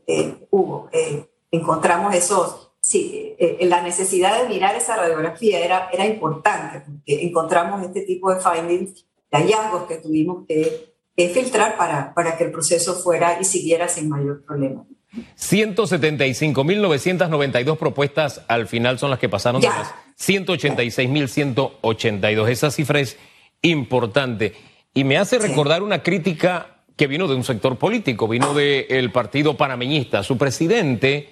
Hugo, 0.51 0.87
encontramos 1.49 2.13
esos, 2.13 2.69
sí, 2.79 3.35
la 3.61 3.81
necesidad 3.81 4.39
de 4.39 4.47
mirar 4.47 4.75
esa 4.75 4.95
radiografía 4.95 5.65
era, 5.65 5.89
era 5.91 6.05
importante, 6.05 6.83
porque 6.85 7.25
encontramos 7.25 7.83
este 7.83 8.01
tipo 8.01 8.31
de 8.31 8.39
findings, 8.39 9.03
de 9.31 9.37
hallazgos 9.37 9.87
que 9.87 9.97
tuvimos 9.97 10.45
que, 10.47 10.93
filtrar 11.33 11.75
para, 11.75 12.13
para 12.13 12.37
que 12.37 12.43
el 12.43 12.51
proceso 12.51 12.93
fuera 12.93 13.39
y 13.41 13.45
siguiera 13.45 13.87
sin 13.87 14.07
mayor 14.07 14.45
problema. 14.45 14.85
175.992 15.39 17.77
propuestas 17.77 18.43
al 18.47 18.67
final 18.67 18.99
son 18.99 19.09
las 19.09 19.17
que 19.17 19.27
pasaron 19.27 19.59
de 19.59 19.69
las 19.69 19.91
186.182. 20.19 22.47
Esa 22.47 22.69
cifra 22.69 22.99
es 22.99 23.17
importante. 23.63 24.53
Y 24.93 25.03
me 25.03 25.17
hace 25.17 25.39
recordar 25.39 25.81
una 25.81 26.03
crítica 26.03 26.74
que 26.95 27.07
vino 27.07 27.27
de 27.27 27.35
un 27.35 27.43
sector 27.43 27.77
político, 27.77 28.27
vino 28.27 28.53
del 28.53 29.11
partido 29.11 29.57
panameñista. 29.57 30.23
Su 30.23 30.37
presidente, 30.37 31.29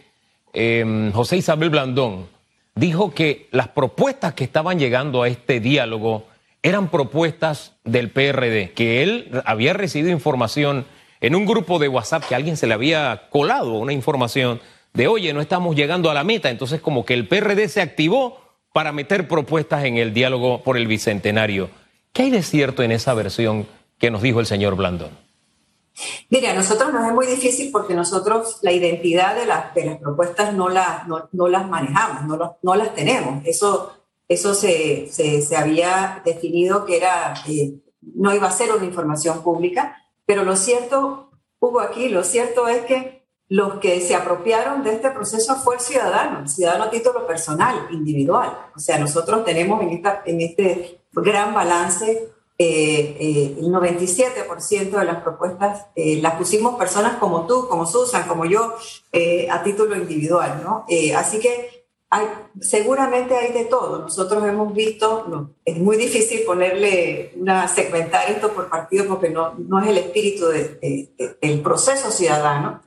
em, 0.52 1.12
José 1.12 1.38
Isabel 1.38 1.70
Blandón, 1.70 2.28
dijo 2.76 3.14
que 3.14 3.48
las 3.52 3.70
propuestas 3.70 4.34
que 4.34 4.44
estaban 4.44 4.80
llegando 4.80 5.24
a 5.24 5.28
este 5.28 5.60
diálogo 5.60 6.28
eran 6.62 6.90
propuestas 6.90 7.74
del 7.84 8.10
PRD, 8.10 8.72
que 8.72 9.04
él 9.04 9.42
había 9.46 9.74
recibido 9.74 10.12
información 10.12 10.86
en 11.22 11.36
un 11.36 11.46
grupo 11.46 11.80
de 11.80 11.88
WhatsApp 11.88 12.24
que 12.28 12.36
alguien 12.36 12.58
se 12.58 12.68
le 12.68 12.74
había 12.74 13.28
colado 13.30 13.74
una 13.74 13.94
información 13.94 14.60
de, 14.94 15.08
oye, 15.08 15.34
no 15.34 15.42
estamos 15.42 15.76
llegando 15.76 16.10
a 16.10 16.14
la 16.14 16.24
meta, 16.24 16.50
entonces 16.50 16.82
como 16.82 17.06
que 17.06 17.14
el 17.14 17.28
PRD 17.28 17.68
se 17.70 17.82
activó 17.82 18.42
para 18.74 18.92
meter 18.92 19.28
propuestas 19.28 19.86
en 19.86 19.98
el 19.98 20.14
diálogo 20.14 20.64
por 20.64 20.78
el 20.78 20.88
Bicentenario. 20.88 21.70
¿Qué 22.12 22.24
hay 22.24 22.32
de 22.32 22.44
cierto 22.44 22.84
en 22.84 22.92
esa 22.92 23.14
versión 23.14 23.68
que 23.98 24.12
nos 24.12 24.22
dijo 24.22 24.40
el 24.40 24.46
señor 24.46 24.76
Blandón? 24.76 25.23
Mira, 26.30 26.52
a 26.52 26.56
nosotros 26.56 26.92
nos 26.92 27.08
es 27.08 27.14
muy 27.14 27.28
difícil 27.28 27.72
porque 27.72 27.94
nosotros 27.94 28.60
la 28.62 28.72
identidad 28.72 29.36
de, 29.36 29.46
las, 29.46 29.74
de 29.76 29.86
las 29.86 29.98
propuestas 30.00 30.54
no, 30.54 30.70
la, 30.70 31.06
no, 31.08 31.48
las 31.48 31.70
manejamos, 31.70 32.24
no, 32.24 32.58
no 32.62 32.76
las 32.76 32.96
tenemos. 32.96 33.46
Eso, 33.46 33.94
eso 34.28 34.56
se, 34.56 35.08
se, 35.12 35.56
había 35.56 36.22
definido 36.26 36.86
que 36.86 36.98
era, 36.98 37.36
eh, 37.48 37.76
no 38.02 38.34
iba 38.34 38.48
a 38.48 38.52
ser 38.52 38.72
una 38.72 38.86
información 38.86 39.44
pública, 39.44 39.98
pero 40.26 40.44
lo 40.44 40.56
cierto, 40.56 41.30
hubo 41.60 41.80
aquí, 41.80 42.10
lo 42.10 42.24
cierto 42.24 42.68
es 42.68 42.86
que 42.86 43.24
los 43.50 43.76
que 43.76 44.02
se 44.02 44.16
apropiaron 44.16 44.84
de 44.84 44.94
este 44.94 45.12
proceso 45.12 45.56
fue 45.58 45.76
el 45.76 45.82
ciudadano, 45.82 46.40
el 46.40 46.50
ciudadano 46.50 46.86
a 46.86 46.90
título 46.90 47.28
personal, 47.28 47.88
individual. 47.92 48.58
O 48.76 48.80
sea, 48.80 48.98
nosotros 48.98 49.46
tenemos 49.46 49.80
en, 49.84 49.90
esta, 49.90 50.24
en 50.26 50.42
este 50.42 51.02
gran 51.12 51.54
balance 51.54 52.33
eh, 52.56 53.18
eh, 53.20 53.56
el 53.58 53.66
97% 53.66 54.92
de 54.92 55.06
las 55.06 55.24
propuestas 55.24 55.88
eh, 55.96 56.20
las 56.22 56.36
pusimos 56.36 56.76
personas 56.76 57.18
como 57.18 57.48
tú, 57.48 57.68
como 57.68 57.88
Susan, 57.88 58.28
como 58.28 58.46
yo, 58.46 58.76
a 59.50 59.64
título 59.64 59.96
individual, 59.96 60.62
¿no? 60.64 60.86
así 61.18 61.40
que 61.40 61.86
hay, 62.10 62.28
seguramente 62.62 63.36
hay 63.36 63.52
de 63.52 63.66
todo. 63.66 64.00
Nosotros 64.00 64.44
hemos 64.46 64.74
visto, 64.74 65.26
no, 65.28 65.52
es 65.66 65.78
muy 65.78 65.98
difícil 65.98 66.44
ponerle 66.46 67.34
una, 67.38 67.68
segmentar 67.68 68.30
esto 68.30 68.54
por 68.54 68.70
partido 68.70 69.08
porque 69.08 69.30
no, 69.30 69.56
no 69.58 69.82
es 69.82 69.88
el 69.90 69.98
espíritu 69.98 70.46
del 70.48 71.62
proceso 71.62 72.12
ciudadano. 72.12 72.82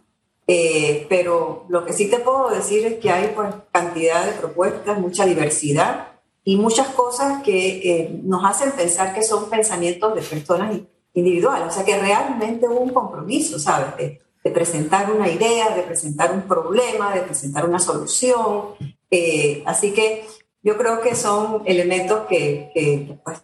pero 0.46 1.64
lo 1.68 1.84
que 1.84 1.92
sí 1.92 2.08
te 2.08 2.20
puedo 2.20 2.50
decir 2.50 2.86
es 2.86 2.94
que 3.00 3.10
hay 3.10 3.32
pues, 3.34 3.52
cantidad 3.72 4.24
de 4.26 4.32
propuestas, 4.32 4.98
mucha 4.98 5.26
diversidad 5.26 6.15
y 6.48 6.56
muchas 6.56 6.86
cosas 6.90 7.42
que 7.42 8.20
nos 8.22 8.44
hacen 8.44 8.70
pensar 8.70 9.12
que 9.12 9.24
son 9.24 9.50
pensamientos 9.50 10.14
de 10.14 10.22
personas 10.22 10.78
individuales. 11.12 11.66
O 11.66 11.70
sea, 11.72 11.84
que 11.84 11.98
realmente 11.98 12.68
hubo 12.68 12.78
un 12.78 12.94
compromiso, 12.94 13.58
¿sabes? 13.58 13.96
De, 13.96 14.50
presentar 14.52 15.10
una 15.10 15.28
idea, 15.28 15.74
de 15.74 15.82
presentar 15.82 16.32
un 16.32 16.42
problema, 16.42 17.12
de 17.12 17.22
presentar 17.22 17.68
una 17.68 17.80
solución. 17.80 18.76
Eh, 19.10 19.60
así 19.66 19.90
que 19.90 20.24
yo 20.62 20.76
creo 20.76 21.00
que 21.00 21.16
son 21.16 21.62
elementos 21.64 22.28
que, 22.28 22.70
que 22.72 23.18
pues, 23.24 23.42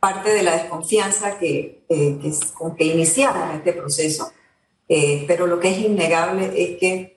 parte 0.00 0.30
de 0.30 0.42
la 0.42 0.54
desconfianza 0.54 1.38
que, 1.38 1.84
que, 1.88 2.32
con 2.54 2.74
que 2.74 2.86
iniciamos 2.86 3.54
este 3.54 3.72
proceso. 3.72 4.32
Eh, 4.88 5.24
pero 5.28 5.46
lo 5.46 5.60
que 5.60 5.68
es 5.68 5.78
innegable 5.78 6.50
es 6.56 6.76
que 6.80 7.11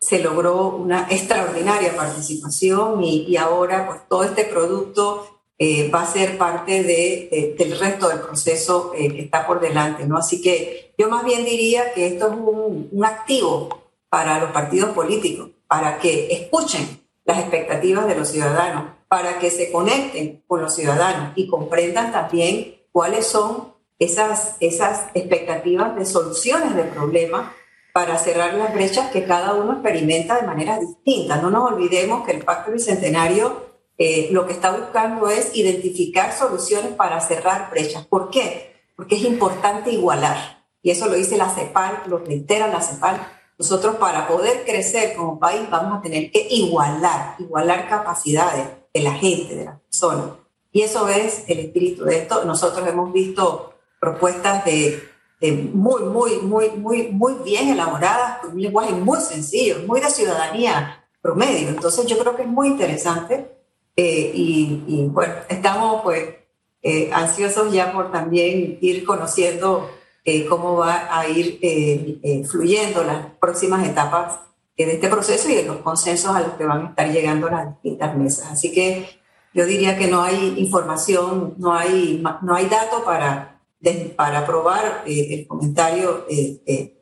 se 0.00 0.20
logró 0.20 0.68
una 0.68 1.08
extraordinaria 1.10 1.96
participación 1.96 3.02
y, 3.02 3.36
ahora 3.36 3.86
pues 3.86 4.00
todo 4.08 4.24
este 4.24 4.44
producto 4.44 5.40
eh, 5.58 5.90
va 5.90 6.02
a 6.02 6.06
ser 6.06 6.38
parte 6.38 6.84
de, 6.84 7.54
del 7.58 7.78
resto 7.78 8.08
del 8.08 8.20
proceso 8.20 8.92
eh, 8.96 9.12
que 9.12 9.22
está 9.22 9.46
por 9.46 9.60
delante, 9.60 10.06
¿no? 10.06 10.16
Así 10.16 10.40
que 10.40 10.94
yo 10.96 11.08
más 11.08 11.24
bien 11.24 11.44
diría 11.44 11.92
que 11.92 12.06
esto 12.06 12.28
es 12.28 12.32
un, 12.32 12.88
un 12.92 13.04
activo 13.04 13.90
para 14.08 14.38
los 14.38 14.52
partidos 14.52 14.90
políticos, 14.90 15.50
para 15.66 15.98
que 15.98 16.32
escuchen 16.32 17.00
las 17.24 17.40
expectativas 17.40 18.06
de 18.06 18.14
los 18.14 18.28
ciudadanos, 18.28 18.84
para 19.08 19.38
que 19.38 19.50
se 19.50 19.72
conecten 19.72 20.42
con 20.46 20.62
los 20.62 20.74
ciudadanos 20.74 21.32
y 21.34 21.48
comprendan 21.48 22.12
también 22.12 22.76
cuáles 22.92 23.26
son 23.26 23.74
esas, 23.98 24.56
esas 24.60 25.06
expectativas 25.14 25.96
de 25.96 26.06
soluciones 26.06 26.74
de 26.76 26.84
problemas 26.84 27.52
para 27.98 28.16
cerrar 28.16 28.54
las 28.54 28.72
brechas 28.72 29.10
que 29.10 29.24
cada 29.24 29.54
uno 29.54 29.72
experimenta 29.72 30.36
de 30.36 30.46
manera 30.46 30.78
distinta. 30.78 31.42
No 31.42 31.50
nos 31.50 31.72
olvidemos 31.72 32.24
que 32.24 32.30
el 32.30 32.44
Pacto 32.44 32.70
Bicentenario 32.70 33.66
eh, 33.98 34.28
lo 34.30 34.46
que 34.46 34.52
está 34.52 34.70
buscando 34.70 35.28
es 35.28 35.50
identificar 35.56 36.32
soluciones 36.32 36.92
para 36.92 37.20
cerrar 37.20 37.68
brechas. 37.72 38.06
¿Por 38.06 38.30
qué? 38.30 38.76
Porque 38.94 39.16
es 39.16 39.24
importante 39.24 39.90
igualar. 39.90 40.64
Y 40.80 40.92
eso 40.92 41.06
lo 41.06 41.14
dice 41.14 41.36
la 41.36 41.50
CEPAL, 41.50 42.04
lo 42.06 42.18
reitera 42.18 42.68
la 42.68 42.80
CEPAL. 42.80 43.20
Nosotros 43.58 43.96
para 43.96 44.28
poder 44.28 44.64
crecer 44.64 45.16
como 45.16 45.40
país 45.40 45.68
vamos 45.68 45.98
a 45.98 46.00
tener 46.00 46.30
que 46.30 46.46
igualar, 46.50 47.34
igualar 47.40 47.88
capacidades 47.88 48.68
de 48.94 49.00
la 49.00 49.14
gente, 49.14 49.56
de 49.56 49.64
las 49.64 49.80
personas. 49.80 50.36
Y 50.70 50.82
eso 50.82 51.08
es 51.08 51.42
el 51.48 51.58
espíritu 51.58 52.04
de 52.04 52.18
esto. 52.18 52.44
Nosotros 52.44 52.86
hemos 52.86 53.12
visto 53.12 53.74
propuestas 53.98 54.64
de, 54.64 55.02
muy, 55.40 56.02
muy, 56.02 56.38
muy, 56.38 56.70
muy, 56.70 57.08
muy 57.08 57.34
bien 57.44 57.68
elaboradas, 57.68 58.38
con 58.40 58.52
un 58.52 58.62
lenguaje 58.62 58.92
muy 58.92 59.20
sencillo, 59.20 59.76
muy 59.86 60.00
de 60.00 60.10
ciudadanía 60.10 61.04
promedio. 61.20 61.68
Entonces 61.68 62.06
yo 62.06 62.18
creo 62.18 62.36
que 62.36 62.42
es 62.42 62.48
muy 62.48 62.68
interesante 62.68 63.58
eh, 63.96 64.30
y, 64.34 65.08
bueno, 65.08 65.34
estamos 65.48 66.02
pues 66.02 66.24
eh, 66.82 67.10
ansiosos 67.12 67.72
ya 67.72 67.92
por 67.92 68.12
también 68.12 68.78
ir 68.80 69.04
conociendo 69.04 69.90
eh, 70.24 70.46
cómo 70.46 70.76
va 70.76 71.08
a 71.10 71.28
ir 71.28 71.58
fluyendo 72.48 73.02
las 73.02 73.26
próximas 73.40 73.86
etapas 73.86 74.40
de 74.76 74.92
este 74.92 75.08
proceso 75.08 75.48
y 75.48 75.56
de 75.56 75.64
los 75.64 75.78
consensos 75.78 76.34
a 76.36 76.40
los 76.40 76.52
que 76.52 76.64
van 76.64 76.86
a 76.86 76.88
estar 76.90 77.10
llegando 77.10 77.48
las 77.48 77.74
distintas 77.74 78.16
mesas. 78.16 78.52
Así 78.52 78.72
que 78.72 79.08
yo 79.52 79.66
diría 79.66 79.98
que 79.98 80.06
no 80.06 80.22
hay 80.22 80.54
información, 80.58 81.54
no 81.58 81.72
hay, 81.74 82.22
no 82.42 82.54
hay 82.54 82.66
dato 82.66 83.04
para, 83.04 83.57
para 84.16 84.44
probar 84.44 85.04
el 85.06 85.46
comentario 85.46 86.26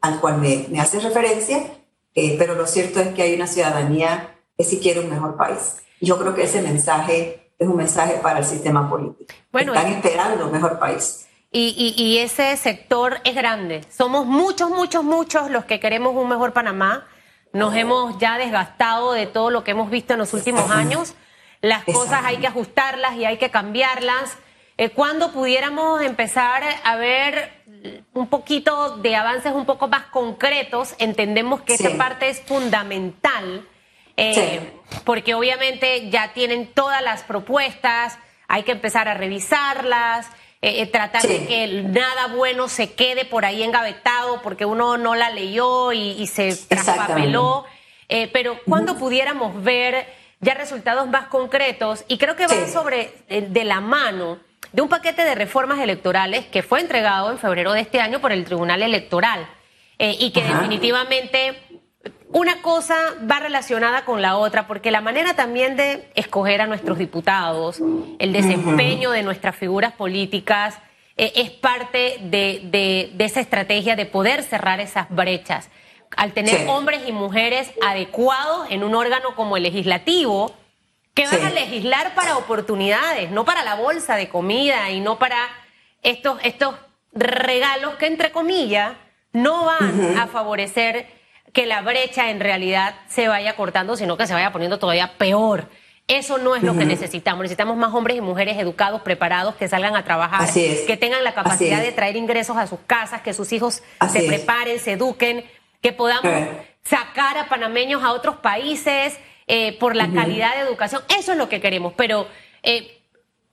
al 0.00 0.20
cual 0.20 0.38
me, 0.38 0.66
me 0.70 0.80
hace 0.80 1.00
referencia, 1.00 1.64
pero 2.14 2.54
lo 2.54 2.66
cierto 2.66 3.00
es 3.00 3.08
que 3.08 3.22
hay 3.22 3.34
una 3.34 3.46
ciudadanía 3.46 4.36
que 4.56 4.64
sí 4.64 4.78
quiere 4.78 5.00
un 5.00 5.10
mejor 5.10 5.36
país. 5.36 5.76
Yo 6.00 6.18
creo 6.18 6.34
que 6.34 6.44
ese 6.44 6.62
mensaje 6.62 7.52
es 7.58 7.68
un 7.68 7.76
mensaje 7.76 8.14
para 8.22 8.40
el 8.40 8.44
sistema 8.44 8.88
político. 8.88 9.34
Bueno, 9.52 9.74
Están 9.74 9.92
esperando 9.92 10.46
un 10.46 10.52
mejor 10.52 10.78
país. 10.78 11.26
Y, 11.50 11.94
y, 11.96 12.18
ese 12.18 12.54
sector 12.58 13.18
es 13.24 13.34
grande. 13.34 13.80
Somos 13.88 14.26
muchos, 14.26 14.68
muchos, 14.68 15.02
muchos 15.04 15.50
los 15.50 15.64
que 15.64 15.80
queremos 15.80 16.14
un 16.14 16.28
mejor 16.28 16.52
Panamá. 16.52 17.06
Nos 17.52 17.74
hemos 17.74 18.18
ya 18.18 18.36
desgastado 18.36 19.12
de 19.12 19.26
todo 19.26 19.50
lo 19.50 19.64
que 19.64 19.70
hemos 19.70 19.88
visto 19.88 20.12
en 20.12 20.18
los 20.18 20.34
últimos 20.34 20.70
años. 20.70 21.14
Las 21.62 21.84
cosas 21.84 22.22
hay 22.24 22.38
que 22.38 22.46
ajustarlas 22.46 23.14
y 23.14 23.24
hay 23.24 23.38
que 23.38 23.50
cambiarlas. 23.50 24.36
Eh, 24.78 24.90
cuando 24.90 25.32
pudiéramos 25.32 26.02
empezar 26.02 26.62
a 26.84 26.96
ver 26.96 27.50
un 28.12 28.26
poquito 28.28 28.96
de 28.98 29.16
avances 29.16 29.52
un 29.52 29.66
poco 29.66 29.88
más 29.88 30.06
concretos, 30.06 30.94
entendemos 30.98 31.62
que 31.62 31.74
esa 31.74 31.96
parte 31.96 32.28
es 32.28 32.40
fundamental 32.40 33.66
eh, 34.16 34.72
porque 35.04 35.34
obviamente 35.34 36.08
ya 36.08 36.32
tienen 36.32 36.68
todas 36.68 37.02
las 37.02 37.22
propuestas, 37.22 38.18
hay 38.48 38.62
que 38.62 38.72
empezar 38.72 39.08
a 39.08 39.14
revisarlas, 39.14 40.26
eh, 40.62 40.80
eh, 40.80 40.86
tratar 40.86 41.22
de 41.22 41.46
que 41.46 41.82
nada 41.82 42.28
bueno 42.28 42.68
se 42.68 42.94
quede 42.94 43.26
por 43.26 43.44
ahí 43.44 43.62
engavetado 43.62 44.40
porque 44.40 44.64
uno 44.64 44.96
no 44.96 45.14
la 45.14 45.28
leyó 45.30 45.92
y, 45.92 46.26
se 46.28 46.56
traspapeló. 46.56 47.66
pero 48.32 48.58
cuando 48.66 48.96
pudiéramos 48.96 49.62
ver 49.62 50.06
ya 50.40 50.54
resultados 50.54 51.08
más 51.08 51.26
concretos, 51.26 52.04
y 52.08 52.16
creo 52.16 52.36
que 52.36 52.46
va 52.46 52.68
sobre 52.68 53.12
de 53.28 53.64
la 53.64 53.80
mano 53.80 54.38
de 54.76 54.82
un 54.82 54.88
paquete 54.88 55.24
de 55.24 55.34
reformas 55.34 55.80
electorales 55.80 56.44
que 56.44 56.62
fue 56.62 56.80
entregado 56.80 57.32
en 57.32 57.38
febrero 57.38 57.72
de 57.72 57.80
este 57.80 58.00
año 58.00 58.20
por 58.20 58.30
el 58.30 58.44
Tribunal 58.44 58.82
Electoral 58.82 59.48
y 59.98 60.30
que 60.30 60.42
definitivamente 60.42 61.56
una 62.32 62.60
cosa 62.60 62.96
va 63.30 63.40
relacionada 63.40 64.04
con 64.04 64.20
la 64.20 64.36
otra, 64.36 64.66
porque 64.66 64.90
la 64.90 65.00
manera 65.00 65.34
también 65.34 65.76
de 65.76 66.10
escoger 66.14 66.60
a 66.60 66.66
nuestros 66.66 66.98
diputados, 66.98 67.80
el 68.18 68.32
desempeño 68.32 69.10
de 69.10 69.22
nuestras 69.22 69.56
figuras 69.56 69.92
políticas, 69.94 70.78
eh, 71.16 71.32
es 71.36 71.50
parte 71.50 72.18
de, 72.20 73.14
esa 73.18 73.40
estrategia 73.40 73.96
de 73.96 74.04
poder 74.04 74.42
cerrar 74.42 74.80
esas 74.80 75.08
brechas. 75.08 75.70
Al 76.16 76.32
tener 76.32 76.68
hombres 76.68 77.02
y 77.06 77.12
mujeres 77.12 77.72
adecuados 77.82 78.70
en 78.70 78.84
un 78.84 78.94
órgano 78.94 79.34
como 79.34 79.56
el 79.56 79.62
legislativo, 79.62 80.54
que 81.16 81.26
van 81.26 81.46
a 81.46 81.50
legislar 81.50 82.14
para 82.14 82.36
oportunidades, 82.36 83.30
no 83.30 83.46
para 83.46 83.64
la 83.64 83.74
bolsa 83.74 84.16
de 84.16 84.28
comida 84.28 84.90
y 84.90 85.00
no 85.00 85.18
para 85.18 85.38
estos, 86.02 86.38
estos 86.44 86.74
regalos 87.14 87.94
que, 87.94 88.06
entre 88.06 88.30
comillas, 88.30 88.92
no 89.32 89.64
van 89.64 90.18
a 90.18 90.26
favorecer 90.26 91.06
que 91.54 91.64
la 91.64 91.80
brecha 91.80 92.28
en 92.28 92.38
realidad 92.38 92.94
se 93.08 93.28
vaya 93.28 93.56
cortando, 93.56 93.96
sino 93.96 94.18
que 94.18 94.26
se 94.26 94.34
vaya 94.34 94.52
poniendo 94.52 94.78
todavía 94.78 95.16
peor. 95.16 95.70
Eso 96.06 96.36
no 96.36 96.54
es 96.54 96.62
lo 96.62 96.76
que 96.76 96.84
necesitamos. 96.84 97.42
Necesitamos 97.42 97.78
más 97.78 97.94
hombres 97.94 98.18
y 98.18 98.20
mujeres 98.20 98.58
educados, 98.58 99.00
preparados, 99.00 99.54
que 99.54 99.68
salgan 99.68 99.96
a 99.96 100.04
trabajar, 100.04 100.52
que 100.52 100.98
tengan 101.00 101.24
la 101.24 101.32
capacidad 101.32 101.80
de 101.80 101.92
traer 101.92 102.16
ingresos 102.16 102.58
a 102.58 102.66
sus 102.66 102.80
casas, 102.86 103.22
que 103.22 103.32
sus 103.32 103.52
hijos 103.54 103.82
se 104.12 104.22
preparen, 104.24 104.78
se 104.78 104.92
eduquen, 104.92 105.46
que 105.80 105.94
podamos 105.94 106.30
sacar 106.84 107.38
a 107.38 107.48
panameños 107.48 108.04
a 108.04 108.12
otros 108.12 108.36
países 108.36 109.18
eh, 109.46 109.78
por 109.78 109.94
la 109.94 110.10
calidad 110.12 110.54
de 110.54 110.62
educación. 110.62 111.02
Eso 111.16 111.32
es 111.32 111.38
lo 111.38 111.48
que 111.48 111.60
queremos, 111.60 111.92
pero 111.96 112.26
eh, 112.62 112.96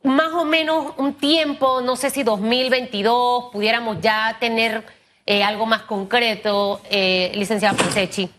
más 0.04 0.34
o 0.34 0.46
menos 0.46 0.94
un 0.98 1.14
tiempo, 1.14 1.82
no 1.82 1.96
sé 1.96 2.10
si 2.10 2.24
2022, 2.24 3.52
pudiéramos 3.52 4.02
ya 4.02 4.38
tener 4.40 4.84
eh, 5.26 5.44
algo 5.44 5.66
más 5.66 5.84
concreto, 5.84 6.82
eh, 6.90 7.32
licenciada 7.36 7.78
Fonsechi. 7.78 8.30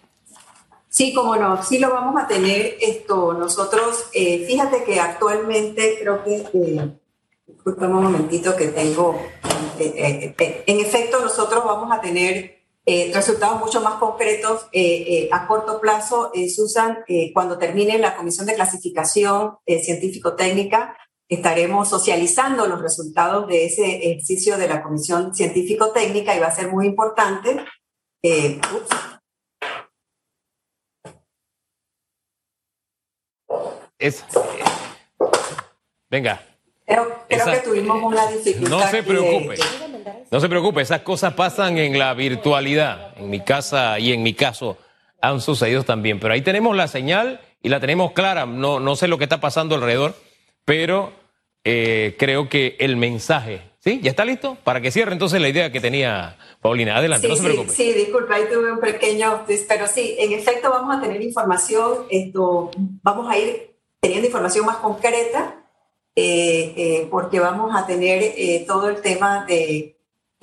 Sí, 0.89 1.13
como 1.13 1.35
no, 1.37 1.63
sí 1.63 1.79
lo 1.79 1.91
vamos 1.91 2.23
a 2.23 2.29
tener 2.29 2.77
esto. 2.81 3.33
Nosotros, 3.33 4.07
eh, 4.13 4.45
fíjate 4.47 4.85
que 4.85 5.01
actualmente 5.01 5.97
creo 6.01 6.23
que, 6.23 6.37
eh, 6.37 6.91
un 7.65 7.93
momentito 7.93 8.55
que 8.55 8.69
tengo, 8.69 9.19
en 9.79 10.81
efecto 10.81 11.21
nosotros 11.21 11.65
vamos 11.65 11.91
a 11.91 12.01
tener 12.01 12.64
resultados 12.87 13.59
mucho 13.61 13.81
más 13.81 13.95
concretos 13.95 14.67
a 15.31 15.47
corto 15.47 15.81
plazo, 15.81 16.33
Susan, 16.55 16.99
cuando 17.33 17.59
termine 17.59 17.99
la 17.99 18.17
comisión 18.17 18.47
de 18.47 18.55
clasificación 18.55 19.57
científico-técnica 19.67 20.97
estaremos 21.29 21.89
socializando 21.89 22.67
los 22.67 22.81
resultados 22.81 23.49
de 23.49 23.67
ese 23.67 23.97
ejercicio 23.97 24.57
de 24.59 24.69
la 24.69 24.83
Comisión 24.83 25.35
Científico-Técnica 25.35 26.35
y 26.37 26.41
va 26.41 26.49
a 26.49 26.55
ser 26.55 26.69
muy 26.69 26.87
importante. 26.87 27.65
Eh, 28.23 28.61
es, 33.99 34.25
venga. 36.11 36.43
Creo, 36.87 37.27
que 37.27 37.61
tuvimos 37.65 38.03
una 38.03 38.27
dificultad. 38.27 38.71
No 38.71 38.89
se 38.89 39.03
preocupe. 39.03 39.57
No 40.31 40.41
se 40.41 40.49
preocupe, 40.49 40.83
esas 40.83 41.01
cosas 41.01 41.35
pasan 41.35 41.79
en 41.79 41.99
la 41.99 42.15
virtualidad. 42.15 43.15
En 43.17 43.31
mi 43.31 43.41
casa 43.41 43.99
y 43.99 44.13
en 44.13 44.23
mi 44.23 44.35
caso 44.35 44.79
han 45.21 45.41
sucedido 45.41 45.85
también. 45.85 46.21
Pero 46.21 46.35
ahí 46.35 46.43
tenemos 46.43 46.77
la 46.77 46.89
señal 46.89 47.41
y 47.63 47.69
la 47.69 47.81
tenemos 47.81 48.13
clara. 48.13 48.47
No, 48.47 48.81
no 48.81 48.97
sé 48.97 49.09
lo 49.09 49.19
que 49.19 49.25
está 49.25 49.41
pasando 49.41 49.75
alrededor 49.75 50.15
pero 50.65 51.13
eh, 51.65 52.17
creo 52.19 52.49
que 52.49 52.77
el 52.79 52.97
mensaje, 52.97 53.63
¿sí? 53.79 54.01
¿Ya 54.03 54.11
está 54.11 54.25
listo? 54.25 54.57
Para 54.65 54.81
que 54.81 54.91
cierre 54.91 55.13
entonces 55.13 55.41
la 55.41 55.49
idea 55.49 55.71
que 55.71 55.81
tenía 55.81 56.37
Paulina. 56.61 56.97
Adelante, 56.97 57.29
no 57.29 57.37
se 57.37 57.43
preocupe. 57.43 57.71
Sí, 57.71 57.93
disculpa, 57.93 58.37
ahí 58.37 58.45
tuve 58.51 58.73
un 58.73 58.81
pequeño, 58.81 59.45
pero 59.69 59.87
sí, 59.87 60.17
en 60.19 60.33
efecto 60.33 60.71
vamos 60.71 60.97
a 60.97 61.01
tener 61.01 61.23
información, 61.23 62.07
esto, 62.11 62.71
vamos 63.03 63.31
a 63.31 63.39
ir 63.39 63.77
teniendo 64.01 64.27
información 64.27 64.67
más 64.67 64.77
concreta, 64.77 65.65
eh, 66.17 66.73
eh, 66.77 67.09
porque 67.11 67.41
vamos 67.41 67.75
a 67.75 67.87
tener 67.87 68.35
todo 68.67 68.89
el 68.89 69.01
tema 69.01 69.45
de 69.47 69.94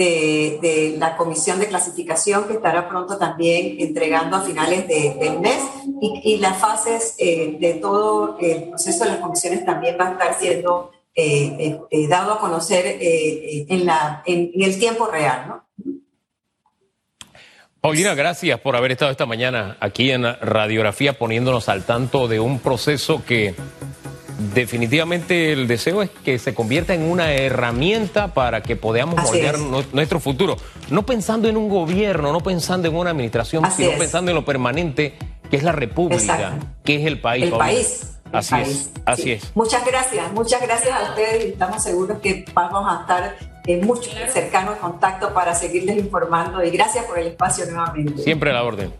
de, 0.05 0.95
la 0.97 1.15
comisión 1.15 1.59
de 1.59 1.67
clasificación 1.67 2.47
que 2.47 2.53
estará 2.53 2.89
pronto 2.89 3.17
también 3.17 3.75
entregando 3.79 4.37
a 4.37 4.41
finales 4.41 4.87
del 4.87 5.39
mes 5.39 5.61
y, 6.01 6.37
las 6.37 6.57
fases 6.57 7.15
eh, 7.19 7.57
de 7.59 7.75
todo 7.75 8.37
el 8.39 8.69
proceso 8.69 9.03
de 9.03 9.11
las 9.11 9.19
comisiones 9.19 9.63
también 9.65 9.97
va 9.99 10.07
a 10.07 10.11
estar 10.13 10.39
siendo 10.39 10.91
eh, 11.13 11.77
eh, 11.91 12.07
dado 12.07 12.33
a 12.33 12.39
conocer 12.39 12.97
en, 12.99 13.85
la, 13.85 14.23
en, 14.25 14.51
el 14.55 14.79
tiempo 14.79 15.07
real. 15.07 15.61
Paulina, 17.79 18.13
gracias 18.13 18.59
por 18.59 18.75
haber 18.75 18.91
estado 18.91 19.11
esta 19.11 19.25
mañana 19.25 19.77
aquí 19.79 20.11
en 20.11 20.23
Radiografía 20.23 21.17
poniéndonos 21.17 21.67
al 21.69 21.83
tanto 21.83 22.27
de 22.27 22.39
un 22.39 22.59
proceso 22.59 23.23
que 23.25 23.55
definitivamente 24.53 25.53
el 25.53 25.67
deseo 25.67 26.01
es 26.01 26.09
que 26.09 26.39
se 26.39 26.53
convierta 26.53 26.93
en 26.93 27.03
una 27.03 27.33
herramienta 27.33 28.33
para 28.33 28.61
que 28.61 28.75
podamos 28.75 29.21
moldear 29.21 29.57
nuestro 29.59 30.19
futuro. 30.19 30.57
No 30.89 31.05
pensando 31.05 31.47
en 31.47 31.57
un 31.57 31.69
gobierno, 31.69 32.31
no 32.31 32.41
pensando 32.41 32.87
en 32.87 32.95
una 32.95 33.11
administración, 33.11 33.63
sino 33.75 33.91
pensando 33.97 34.31
en 34.31 34.35
lo 34.35 34.45
permanente 34.45 35.17
qué 35.49 35.57
es 35.57 35.63
la 35.63 35.71
república, 35.71 36.59
qué 36.83 36.95
es 37.01 37.05
el 37.05 37.19
país. 37.19 37.43
El 37.45 37.51
país. 37.51 38.17
así 38.31 38.55
es, 38.55 38.91
así 39.05 39.31
es. 39.31 39.51
Muchas 39.55 39.85
gracias, 39.85 40.31
muchas 40.33 40.61
gracias 40.61 40.93
a 40.93 41.09
ustedes 41.09 41.45
y 41.45 41.47
estamos 41.49 41.83
seguros 41.83 42.19
que 42.19 42.45
vamos 42.53 42.85
a 42.91 43.01
estar 43.01 43.35
en 43.65 43.85
mucho 43.85 44.09
cercano 44.31 44.77
contacto 44.79 45.33
para 45.33 45.53
seguirles 45.53 45.97
informando 45.97 46.63
y 46.63 46.71
gracias 46.71 47.05
por 47.05 47.19
el 47.19 47.27
espacio 47.27 47.65
nuevamente. 47.65 48.23
Siempre 48.23 48.49
a 48.51 48.53
la 48.53 48.63
orden. 48.63 48.91